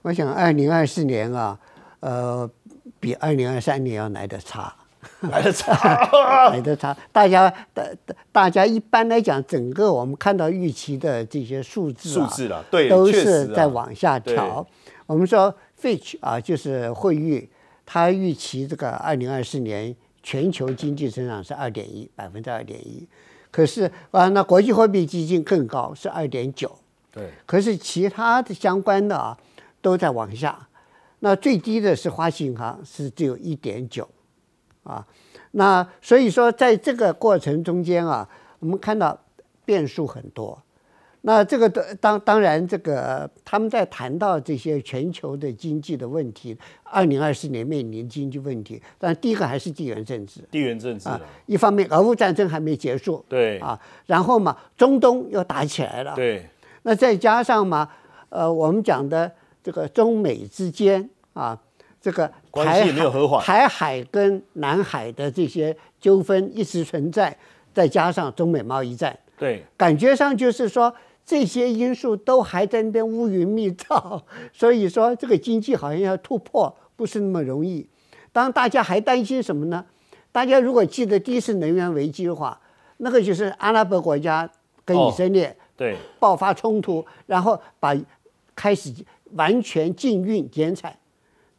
[0.03, 1.59] 我想二零二四年啊，
[1.99, 2.49] 呃，
[3.01, 4.73] 比二零二三年要来得差。
[5.31, 7.83] 来的差，来的差，大家大
[8.31, 14.65] 大家一般来讲，整个我们看到预期的这些数字啊，数字了，对，都是啊在往下调。
[15.05, 17.49] 我们说 Fitch 啊，就是惠誉，
[17.85, 23.07] 它预期这个二零二四年全球经济增长是二点一，百分之二点一。
[23.51, 26.75] 可是啊，那国际货币基金更高，是二点九。
[27.11, 29.37] 对，可是其他的相关的啊，
[29.81, 30.67] 都在往下。
[31.21, 34.07] 那最低的是花旗银行，是只有一点九，
[34.83, 35.05] 啊，
[35.51, 38.27] 那所以说在这个过程中间啊，
[38.59, 39.19] 我们看到
[39.65, 40.61] 变数很多。
[41.21, 56.47] 那这个的当当然，这个他们在谈到这些全球的经济的问题，二零二四年面临经济问题，但第一个还是地缘政治地缘政治啊啊，，一方面俄乌战争还没结束，对啊，然后嘛，中东又打起来了，对，
[56.83, 57.89] 那再加上嘛，
[58.29, 59.29] 呃，我们讲的
[59.61, 61.59] 这个中美之间啊，
[62.01, 67.35] 这个关系也没有和缓台海跟南海的这些纠纷一直存在，
[67.73, 70.93] 再加上中美贸易战，对，感觉上就是说
[71.25, 77.87] 这些因素都还在那边乌云密罩， 所以说这个经济好像要突破不是那么容易。
[78.31, 79.85] 当，大家还担心什么呢？
[80.31, 82.59] 大家如果记得第一次能源危机的话，
[82.97, 84.49] 那个就是阿拉伯国家
[84.85, 85.55] 跟以色列。
[85.75, 87.95] 对，爆发冲突，然后把
[88.53, 88.93] 开始
[89.35, 90.93] 完全禁运减产，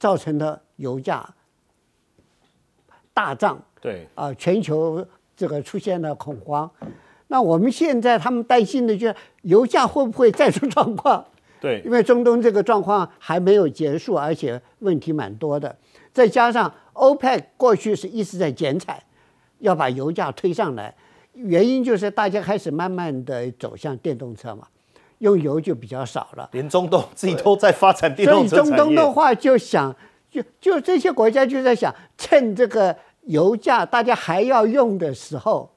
[0.00, 1.34] 造成的油价
[3.14, 6.68] 大涨对，啊、全球这个出现了恐慌。
[7.28, 11.24] 那我们现在他们担心的就是油价会不会再出状况？
[11.60, 15.76] 对因，为中东这个状况还没有结束，而且问题蛮多的。
[16.10, 19.00] 再加上 OPEC 过去是一直在减产，
[19.58, 20.96] 要把油价推上来，
[21.34, 24.66] 原因就是大家开始慢慢的走向电动车嘛，
[25.20, 26.50] 用油就比较少了。
[26.52, 29.94] 连中东自己都在发展电所以动车产中东的，话就想，
[30.30, 35.70] 就就这些国家就在想，趁这个油价大家还要用的时候，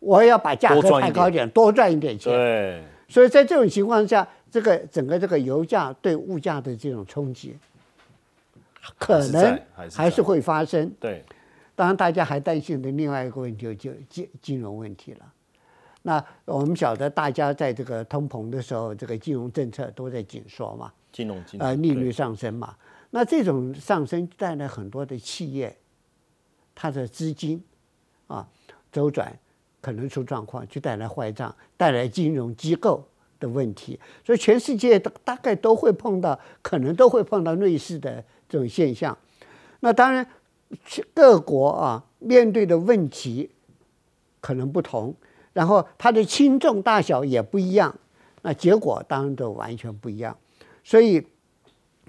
[0.00, 2.32] 我要把价格抬高一点，多赚一点钱。
[2.32, 7.56] 对，所以在这种情况下，这个整个这个油价对物价的这种冲击，
[8.98, 9.60] 可能
[9.94, 10.92] 还是会发生。
[10.98, 11.24] 对，
[11.76, 15.20] 当然，大家还担心的另外一个问题就就金金融问题了。
[16.08, 22.74] 那我们晓得，大家在这个通膨的时候，这个金融政策都在紧缩嘛，金融金呃，融利率上升嘛。
[23.10, 25.76] 那这种上升带来很多的企业，
[26.74, 27.62] 它的资金
[28.26, 28.48] 啊
[28.90, 29.38] 周转
[29.82, 33.06] 可能出状况，就带来坏账，带来金融机构
[33.38, 34.00] 的问题。
[34.24, 39.14] 所以全世界大大概都会碰到，可能都会碰到类似的这种现象。
[39.80, 40.26] 那当然，
[41.12, 43.50] 各国啊面对的问题
[44.40, 45.14] 可能不同，
[45.58, 47.92] 然后它的轻重大小也不一样，
[48.42, 50.36] 那结果当然都完全不一样。
[50.84, 51.26] 所以，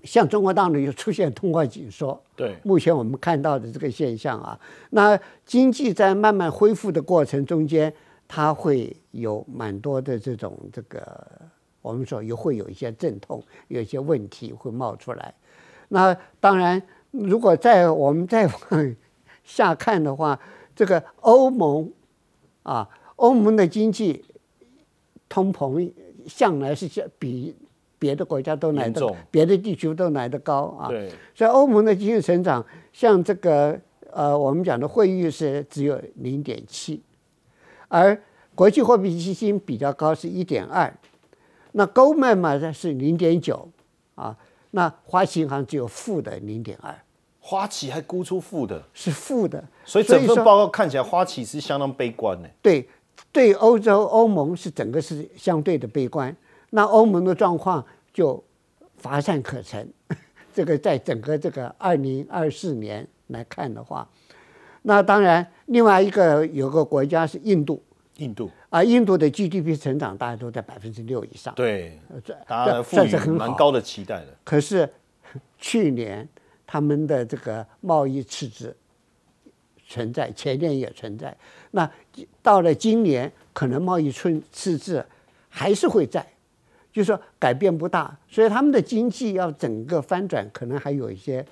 [0.04, 4.60] 像中国大陆又出现通货紧缩，对，目前我们看到的这个现象啊，
[4.92, 7.92] 那经济在慢慢恢复的过程中间，
[8.28, 11.28] 它会有蛮多的这种这个，
[11.82, 15.34] 我们说也会有一些阵痛，有一些问题会冒出来。
[15.88, 18.96] 那当然，如果再我们再往
[19.44, 20.40] 下看的话，
[20.76, 21.92] 这个欧盟
[22.62, 22.88] 啊，
[23.20, 24.24] 欧盟的经济
[25.28, 25.92] 通膨
[26.26, 26.88] 向来是
[27.20, 27.54] 比
[27.98, 30.88] 别的国家都来得严重，别的地区都来得高啊。
[30.88, 33.78] 对，所以欧盟的经济成长，像这个
[34.12, 37.02] 呃，我们讲的汇率是只有零点七，
[37.90, 38.18] 而
[38.56, 40.94] 国际货币基金比较高是一点二，
[41.74, 43.70] 那 Goldman 嘛是零点九
[44.16, 44.38] 啊，
[44.72, 46.96] 那花旗银行只有负的零点二，
[47.40, 52.50] 花旗还估出负的，是负的，所以整份报告看起来花旗是相当悲观的。
[52.62, 52.88] 对
[53.32, 56.36] 对欧洲欧盟是整个是相对的悲观，
[56.72, 58.44] 那欧盟的状况就
[58.98, 59.88] 乏善可陈。
[60.52, 64.10] 这个在整个这个二零二四年来看的话，
[64.82, 67.82] 那当然另外一个有个国家是印度
[68.18, 73.34] 印度啊，印度的 GDP 成长大家都在百分之六以上，对，这算是很。
[73.34, 74.36] 蛮高的期待的。
[74.44, 74.90] 可是
[75.58, 76.28] 去年
[76.66, 78.76] 他们的这个贸易赤字
[79.88, 81.38] 存在，前年也存在。
[81.72, 81.90] 那
[82.42, 85.06] 到了今年，可能贸易顺赤字
[85.50, 86.26] 还是会在，
[86.92, 91.46] 就是说改变不大，所以他们的经济要整个翻转，可能还有一些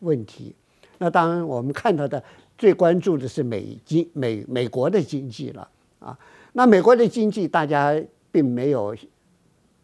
[0.00, 0.54] 问题。
[0.98, 2.22] 那当然，我们看到的
[2.58, 5.68] 最关注的是美经美美国的经济了
[5.98, 6.18] 啊。
[6.52, 7.94] 那美国的经济，大家
[8.32, 8.94] 并没有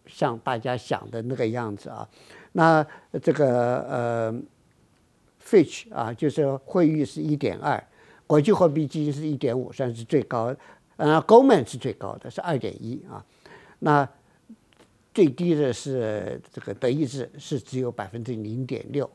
[0.07, 2.07] 像大家想的那个样子啊。
[2.53, 2.85] 那
[3.23, 4.35] 这个呃
[5.43, 7.83] ，Fitch 啊，就是汇率是一点二，
[8.27, 10.55] 国际货币基金是一点五，算是最高。
[10.97, 13.25] 呃，Goldman 是最高的，是二点一啊。
[13.81, 14.09] 那
[15.13, 19.09] 最低的是这个德意志，是只有百分之零点六。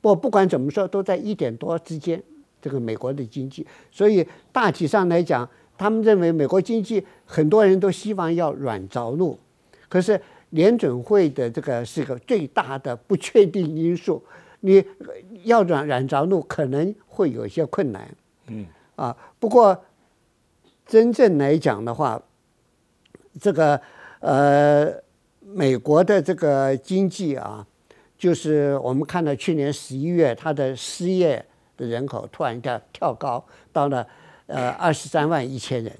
[0.00, 2.22] 不过不管怎么说，都在一点多之间。
[2.64, 9.36] 这个美国的经济，所以大体上来讲，他们认为美国经济很多人都希望要软着陆，
[9.88, 14.22] 可是联准会的这个是个最大的不确定因素，
[14.60, 14.80] 你
[15.42, 18.08] 要软软着陆可能会有一些困难。
[18.46, 18.66] 嗯
[18.96, 19.84] 啊，不过
[20.84, 22.20] 真正来讲的话，
[23.40, 23.80] 这个
[24.20, 24.92] 呃，
[25.40, 27.66] 美国的这个经济啊，
[28.18, 31.44] 就是我们看到去年十一月它的失业
[31.76, 34.06] 的人口突然跳跳高到了
[34.46, 35.98] 呃二十三万一千人，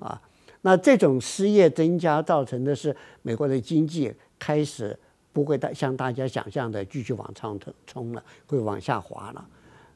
[0.00, 0.20] 啊，
[0.62, 4.98] 那这种失业增加造成的是美国的经济开始
[5.32, 9.44] 不会大像大家想象的继续往上冲冲了，会往下滑了。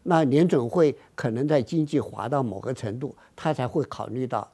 [0.09, 4.49] 那联准会可能在经济滑到某个程度，他才会考虑到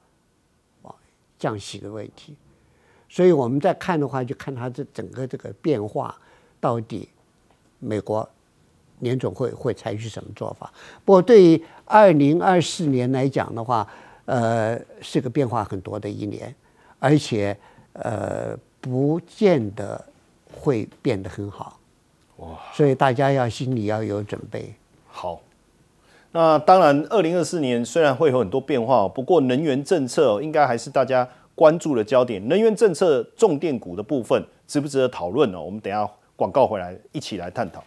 [0.83, 0.95] 啊
[1.39, 2.35] 降息的问题。
[3.09, 6.19] 所以我们在看的话，就看它这整个这个变化
[6.59, 7.07] 到底
[7.79, 8.27] 美国
[9.01, 10.73] 联总会会采取什么做法。
[11.05, 13.87] 不过对于二零二四年来讲的话，
[14.25, 16.55] 呃，是个变化很多的一年，
[16.99, 17.55] 而且
[17.93, 20.03] 呃，不见得
[20.51, 21.79] 会变得很好。
[22.39, 22.59] 哇！
[22.73, 24.75] 所以大家要心里要有准备。
[25.15, 25.43] 好，
[26.33, 32.49] 那当然，二零二四年虽然会有很多变化，不过能源政策应该还是大家关注的焦点。
[32.49, 35.61] 能源政策重点股的部分值不值得讨论呢？
[35.61, 37.85] 我们等下广告回来一起来探讨。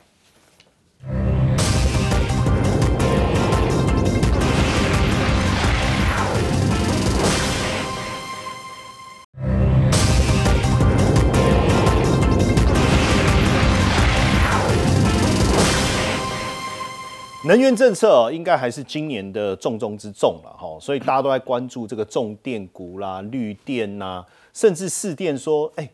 [17.48, 25.88] 能源政策应该还是今年的重中之重了哈，所以大家都在关注这个重电股啦、绿电呐，甚至市电说，哎，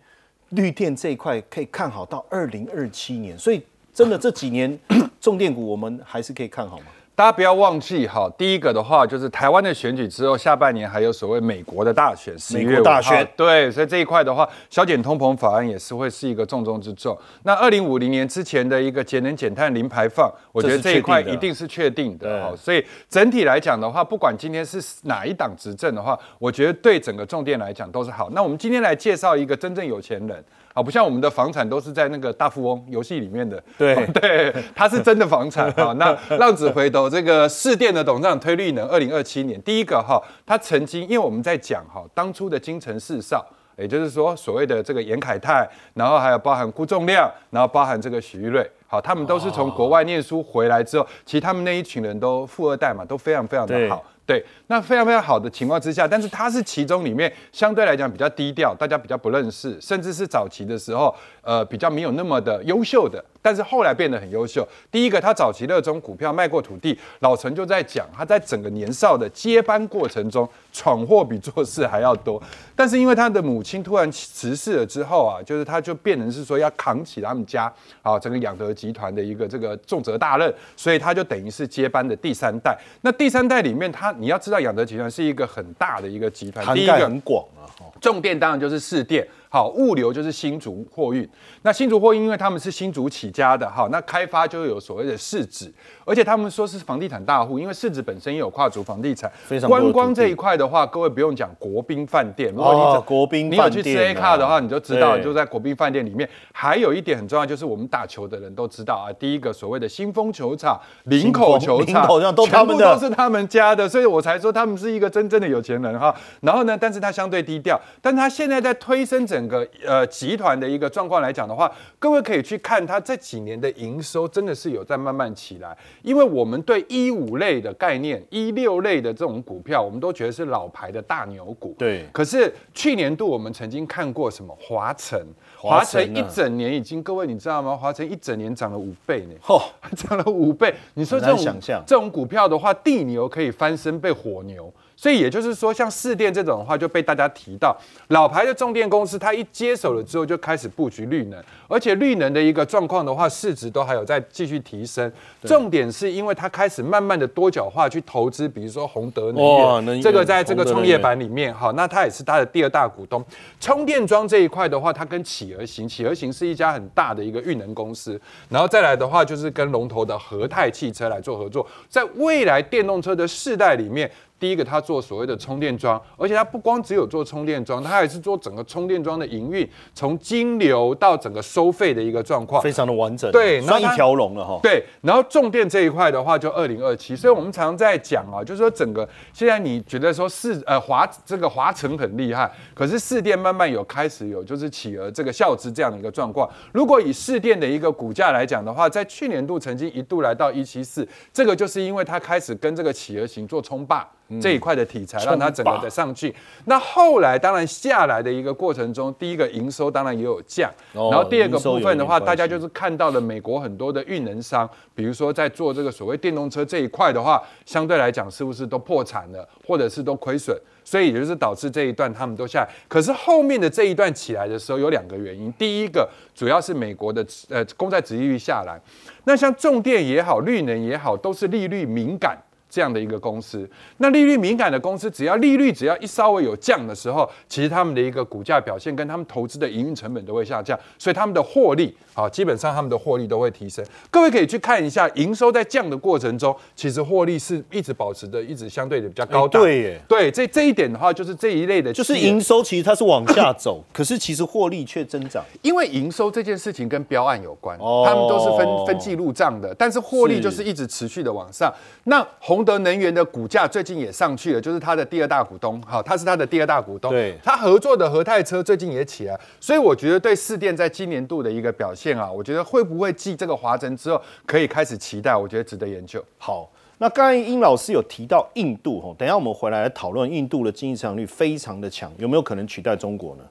[0.50, 3.62] 绿电这一块可以看好到二零二七年，所以
[3.94, 4.80] 真的这几年
[5.20, 6.86] 重电股我们还是可以看好吗？
[7.22, 17.16] 大家不要忘记哈，第一个的话就是台湾的选举之后，下半年还有所谓美国的大选，十一月大选，对，所以这一块的话，消减通膨法案也是会是一个重中之重。
[17.44, 22.56] 那二零五零年之前的一个节能减碳零排放，我觉得这一块一定是确定的哈。
[22.58, 28.32] 所以整体来讲的话，不管今天是哪一党执政的话，我觉得对整个重电来讲都是好。
[28.32, 30.44] 那我们今天来介绍一个真正有钱人。
[30.74, 35.94] 好，不像我们的房产都是在那个大富翁游戏里面的，对 对，它是真的房产 啊。
[36.00, 43.46] 那浪子回头，这个市电的董事长推律呢，二零二七年第一个哈，他曾经因为我们在讲哈，当初的京城四少，
[43.78, 54.04] 也就是说所谓的这个严凯泰，然后还有包含辜仲亮，然后包含这个许玉瑞，好，他们都是从国外念书回来之后，其实他们那一群人都富二代嘛，都非常非常的好。
[54.32, 64.68] 对，那非常非常好的情况之下，但是他是其中里面相对来讲比较低调，大家比较不认识，甚至是早期的时候，呃，比较没有那么的优秀的，但是后来变得很优秀。
[64.92, 66.98] 第一个，他早期热衷股票，卖过土地。
[67.20, 72.42] 老陈就在讲，他在整个年少的接班过程中，闯祸比做事还要多。
[72.76, 77.72] 但是因为他的母亲突然辞世了之后啊，就是他就变成是说要扛起他们家
[78.02, 82.78] 啊整个养德集团的一个这个重责大任，所以他就等于是接班的第三代。
[83.02, 87.66] 那第三代里面，他你要知道养德集团是一个很大的一个集团，涵盖很广啊。
[88.00, 91.28] 重电当然就是市电，好，物流就是新竹货运。
[91.64, 95.70] 那新竹货运因为他们是新竹起家的，好，那开发就有所谓的市值，
[96.06, 99.30] 而且他们说是房地产大户，因为市值本身也有跨足房地产。
[99.44, 116.16] 非常观光这一块的话，各位不用讲国宾饭店，如果你哦走国宾你有去吃 A 卡的话，啊你就知道，就在国宾饭店里面，还有一点很重要，就是我们打球的人都知道啊，第一个所谓的新丰球场、林口球场都全部都是他们家的，所以我才说他们是一个真正的有钱人哈。
[116.40, 135.20] 然后呢，但是他相对低调，但他现在在推升整个呃集团的一个状况来讲的话，各位可以去看它这几年的营收真的是有在慢慢起来，因为我们对一五类的概念、一六类的这种股票，我们都觉得是老牌的大牛股，对可是去年度我们曾经看过什么华晨，
[135.58, 137.76] 华华晨一整年已经，各位你知道吗？
[137.76, 139.36] 华晨一整年涨了五倍呢。
[139.44, 139.62] 嚯，
[139.96, 140.74] 涨了五倍。
[140.94, 144.72] 你说这种这种股票的话，地牛可以翻身被火牛。
[145.02, 147.76] 所以也就是说，像市电这种的话，就被大家提到，
[148.10, 155.12] 老牌的重电公司，它一接手了之后，就开始布局绿能，而且绿能的一个状况的话，市值都还有在继续提升。
[155.42, 163.26] 重点是因为它开始慢慢的多角化去投资，比如说宏德能源，这个在这个创业板里面，好，那它也是它的第二大股东。
[163.60, 174.08] 充电桩这一块的话，它跟企鹅行，企鹅行是一家很大的一个运能公司，然后再来的话就是跟龙头的和泰汽车来做合作，在未来电动车的世代里面。
[174.42, 182.60] 第一个，它做所谓的充电桩，而且它不光只有做充电桩，它还是做整个充电桩的营运，从金流到整个收费的一个状况。
[182.60, 184.60] 非常的完整，对那一条龙了哈。
[184.64, 196.50] 对，然后重电这一块的话，就二零二七，所以我们常常在讲啊，就是说整个现在你觉得说市呃华这个华城很厉害，可是市电慢慢有开始有就是企鹅这个效资这样的一个状况。
[196.72, 204.10] 如果以市电的一个股价来讲的话，在去年度曾经一度来到一七四，这个就是因为它开始跟这个企鹅型做冲霸。
[204.40, 206.34] 这一块的题材让它整个的上去，
[206.66, 220.56] 那后来当然下来的一个过程中，第一个营收当然也有降，哦然后第二个部分的话，大家就是看到了美国很多的运能商，比如说在做这个所谓电动车这一块的话，相对来讲是不是都破产了，或者是都亏损？
[220.84, 222.70] 所以也就是导致这一段他们都下来。
[222.88, 228.80] 可是后面的这一段起来的时候有两个原因，第一个主要是美国的呃公债殖利率下来，
[229.26, 232.38] 那像重电也好，绿能也好，都是利率敏感。
[232.72, 243.86] 这样的一个公司，那利率敏感的公司，只要利率只要一稍微有降的时候，其实他们的一个股价表现跟他们投资的营运成本都会下降，所以他们的获利啊，基本上他们的获利都会提升。
[244.10, 255.44] 各位可以去看一下，营收在降的过程中，其实获利是一直保持的，一直相对的比较高对耶对，这这一点的话，就是这一类的，就是营收其实它是往下走，可是其实获利却增长。
[255.62, 261.74] 因为营收这件事情跟标案有关，哦他们都是分分记入账的，但是获利就是一直持续的往上。
[262.06, 262.26] 那
[262.62, 276.24] 宏德能源的股价最近也上去了，就是它的第二大股东，好，它是它的第二大股东，对它合作的和泰车最近也起来，所以我觉得对市电在今年度的一个表现啊，我觉得会不会继这个华晨之后可以开始期待，我觉得值得研究。
[276.38, 283.44] 好，那刚才殷老师有提到印度吼，等一下我们回来来讨论印度的经济增长率非常的强，有没有可能取代中国呢？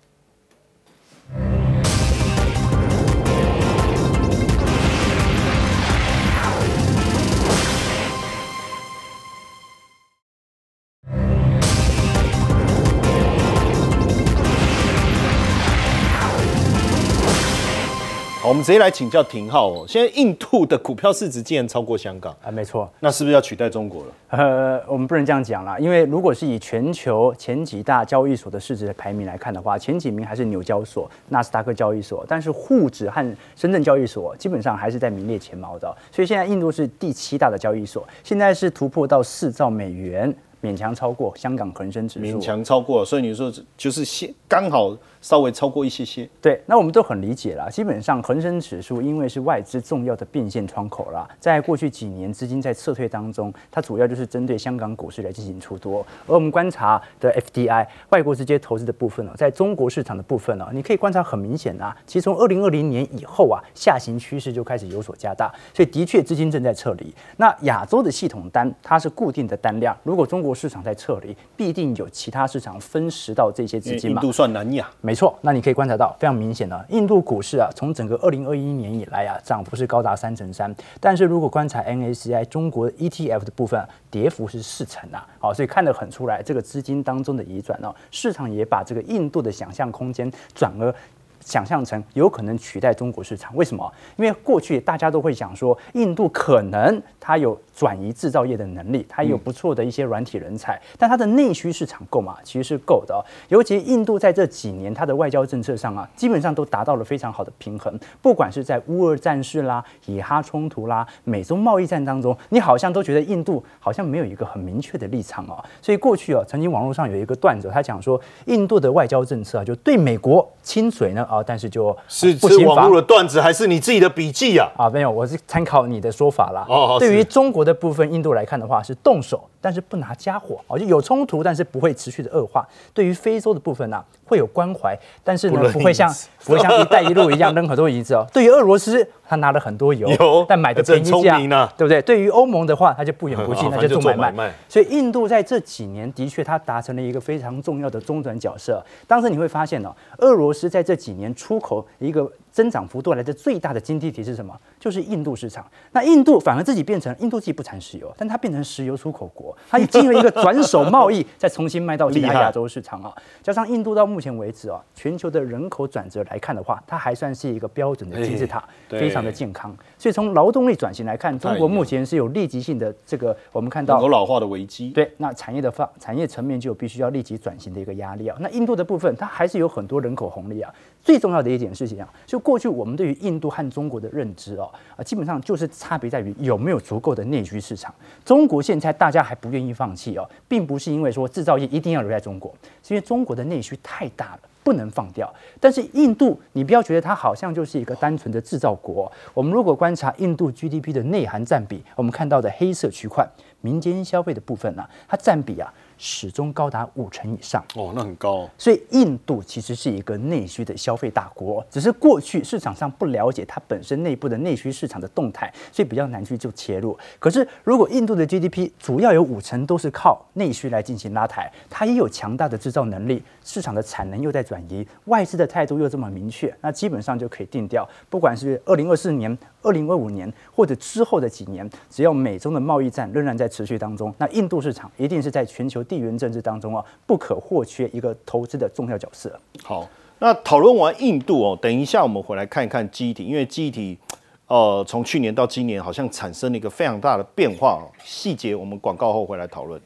[18.51, 19.85] 我们直接来请教廷浩哦。
[19.87, 22.91] 现在印度的股票市值竟然超过香港，啊，没错。
[22.99, 24.13] 那是不是要取代中国了？
[24.31, 35.95] 呃，我们不能这样讲啦，因为如果是以全球前几大交易所的市值的排名来看的话，前几名还是纽交所、纳斯达克交易所，但是沪指和深圳交易所基本上还是在名列前茅的哦。
[36.11, 42.27] 所以现在印度是第七大的交易所，现在是突破到四兆美元，勉强超过香港恒生指数。
[42.27, 46.29] 勉强超过，所以你说就是先刚好稍微超过一些些。
[46.41, 47.69] 对，那我们都很理解啦。
[47.69, 56.05] 基本上，恒生指数因为是外资重要的变现窗口啦，在过去几年资金在撤退当中，它主要就是针对香港股市来进行出多。
[56.27, 67.15] 而我们观察的 FDI 外国直接投资的部分哦，在中国市场的部分哦，你可以观察很明显啊，其实从二零二零年以后啊，下行趋势就开始有所加大，所以的确资金正在撤离。
[67.37, 74.21] 那亚洲的系统单它是固定的单量，如果中国市场在撤离，必定有其他市场分食到这些资金嘛。
[74.21, 80.73] 印度算南亚，没错，那你可以观察到非常明显的，印度股市啊，从整个二零二一年以来啊，涨幅是高达三成三。
[81.01, 90.95] 但是如果观察 NACI 中国 ETF 的部分啊，跌幅是四成啊，好，所以看得很出来，这个资金当中的移转呢，市场也把这个印度的想象空间转而。
[91.43, 93.91] 想象成有可能取代中国市场，为什么？
[94.19, 102.37] 因为过去大家都会想说，印度可能它有转移制造业的能力，它也有不错的一些软体人才，但它的内需市场够吗？
[102.45, 103.25] 其实是够的、哦。
[103.49, 107.99] 尤其印度在这几年，它的外交政策上啊，基本上都达到了非常好的平衡。
[108.21, 115.65] 不管是在乌俄战事啦、以哈冲突啦、美中贸易战当中，你好像都觉得印度好像没有一个很明确的立场哦。
[115.81, 124.69] 所以过去哦，曾经网络上有一个段子，他讲说，印度的外交政策啊，就对美国亲嘴呢啊，但是就是不是行防网络的段子还是你自己的笔记啊？
[124.77, 126.67] 啊，没有，我是参考你的说法啦。
[126.69, 132.67] 哦对于中国的部分，印度来看的话是动手，但是不拿家伙，哦，就有冲突，但是不会持续的恶化。
[132.93, 136.13] 对于非洲的部分呢、会有关怀，但是呢，不会像
[136.45, 138.27] 不会像“一带一路”一样 扔很多银子哦。
[138.33, 142.01] 对于俄罗斯，他拿了很多油，有但买的便宜价，啊对不对？
[142.03, 144.33] 对于欧盟的话，他就不远不近， 啊那就做买卖。
[144.33, 148.85] 买卖所以印度在这几年的确，他达成了一个非常重要的中转角色。
[149.07, 154.59] 当时你会发现哦，俄罗斯在这几年出口一个增长幅度来的最大的经济体是什么？
[154.79, 155.65] 就是印度市场。
[155.93, 163.13] 那印度反而自己变成印度自己不产石油，但它变成石油出口国，它经历一个转手贸易，再重新卖到其他亚洲市场啊。
[163.43, 169.75] 加上印度到目前为止啊，全球的人口转折来看的话，它还算是一个标准的金字塔，对非常的健康。
[169.99, 174.91] 所以从劳动力转型来看，中国目前是有立即性的这个，我们看到人口老化的危机。
[174.91, 178.37] 对，那产业的发产业层面就有必须要立即转型的一个压力啊。
[178.41, 180.73] 那印度的部分，它还是有很多人口红利啊。
[181.03, 187.95] 最重要的一点事情啊，就过去我们对于印度和中国的认知哦，啊，基本上就是差别在于有没有足够的内需市场。
[188.25, 194.41] 中国现在大家还不愿意放弃哦，并不是因为说制造业一定要留在中国，是因为中国的内需太大了。
[194.63, 199.11] 不能放掉，但是印度，你不要觉得它好像就是一个单纯的制造国。
[199.33, 203.27] 我们如果观察印度 GDP 的内涵占比，我们看到的黑色区块，
[203.63, 205.73] 民间消费的部分呢、它占比啊
[206.03, 207.63] 始终高达五成以上。
[207.77, 208.51] 哦，那很高、哦。
[208.57, 216.99] 所以印度其实是一个内需的消费大国，只是过去市场上不了解它本身内部的内需市场的动态，所以比较难去做切入。
[217.19, 239.39] 可是如果印度的 GDP 主要有五成都是靠内需来进行拉抬，它也有强大的制造能力，市场的产能又在转移，外资的态度又这么明确，那基本上就可以定调，不管是二零二四年、二零二五年或者之后的几年，只要美中的贸易战仍然在持续当中，那印度市场一定是在全球地缘政治当中啊不可或缺一个投资的重要角色。
[239.63, 239.89] 好，
[240.19, 243.99] 那讨论完印度哦，等一下我们回来看一看记忆体，因为记忆体，
[244.47, 247.85] 呃，从去年到今年好像产生了一个非常大的变化哦。
[248.05, 249.81] 细节我们广告后回来讨论。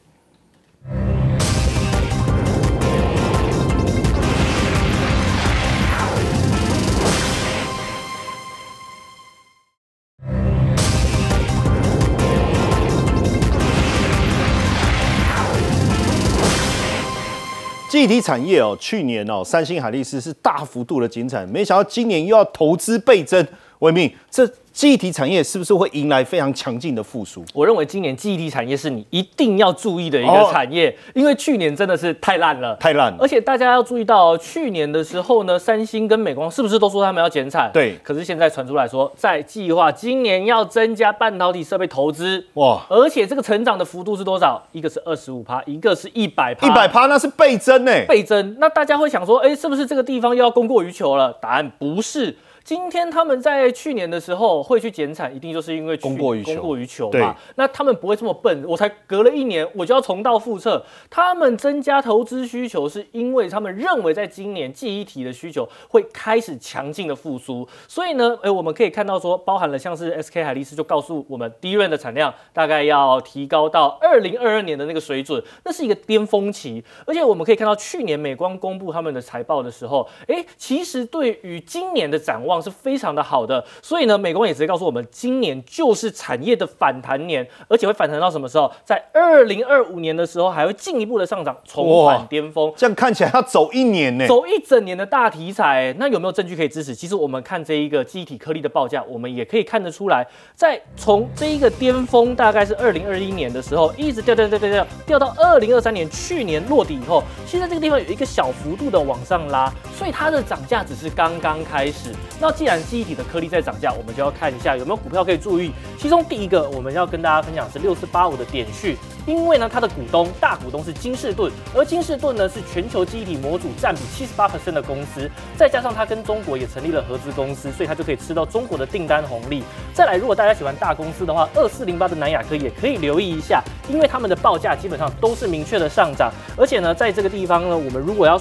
[18.07, 23.43] 记忆体产业哦，去年哦，三星、海力士是大幅度的减产，没想到今年又要投资倍增。
[23.85, 27.45] 维命，这记忆体产业是不是会迎来非常强劲的复苏？
[27.53, 32.75] 我认为今年记忆体产业是你一定要注意的一哦个产业，因为去年真的是太烂了。
[32.77, 37.71] 太烂了而且大家要注意到、哦，去年的时候呢，三星跟美光是不是都说他们要减产？
[37.73, 44.61] 对可是现在传出来说，在计划今年要增加半导体设备投资，哇，而且这个成长的幅度是多少？
[44.73, 47.93] 一个是二十五趴，一个是一百趴，一百趴那是倍增呢。
[48.09, 48.57] 倍增。
[48.59, 51.33] 那大家会想说，哎，是不是这个地方又要供过于求了？
[51.35, 52.35] 答案不是。
[52.65, 57.37] 今天他们在去年的时候会去减产，一定就是因为供过于求供过于求嘛。
[57.57, 60.83] 那他们不会这么笨，我才隔了一年我就要重蹈覆辙。
[61.11, 67.69] 他们增加投资需求，是因为他们认为在今年记忆体的需求会开始强劲的复苏。
[67.87, 76.83] 所以呢，哎，我们可以看到说，包含了像是 SK 海力士就告诉我们，第一润的产量大概要提高到二零二二年的那个水准，那是一个巅峰期。
[77.05, 83.65] 而且我们可以看到，去年美光公布他们的财报的时候，哎，其实对于今年的展望是非常的好的。
[83.83, 88.71] 所以呢，美光也直接告诉我们，今年就是产业的反弹年，而且会反弹到什么时候？
[88.85, 92.73] 在二零二五年的时候，还会进一步的上涨，重返巅峰。
[92.77, 94.27] 这样看起来要走一年呢。
[94.27, 96.95] 走一整年的大题材，那有没有证据可以支持？
[96.95, 112.11] 其实我们看这一个记忆体颗粒的报价，我们也可以看得出来，在从这一个巅峰大概是二零二一年的时候，一直掉掉掉掉掉掉到二零二三年去年落底以后，现在这个地方有一个小幅度的往上拉，所以它的涨价只是刚刚开始。
[112.45, 115.73] 那既然记忆体的颗粒在涨价，我们就要看一下有没有股票可以注意。
[115.99, 129.65] 其中第一个我们要跟大家分享是六四八五的点序，因为呢它的股东大股东是金士顿，而金士顿呢是全球记忆体模组占比七十八的公司，再加上它跟中国也成立了合资公司，所以它就可以吃到中国的订单红利。
[129.95, 138.37] 再来，如果大家喜欢大公司的话，二四零八的南亚科也可以留意一下，因为他们的报价基本上都是明确的上涨，而且呢，在这个地方呢，我们如果要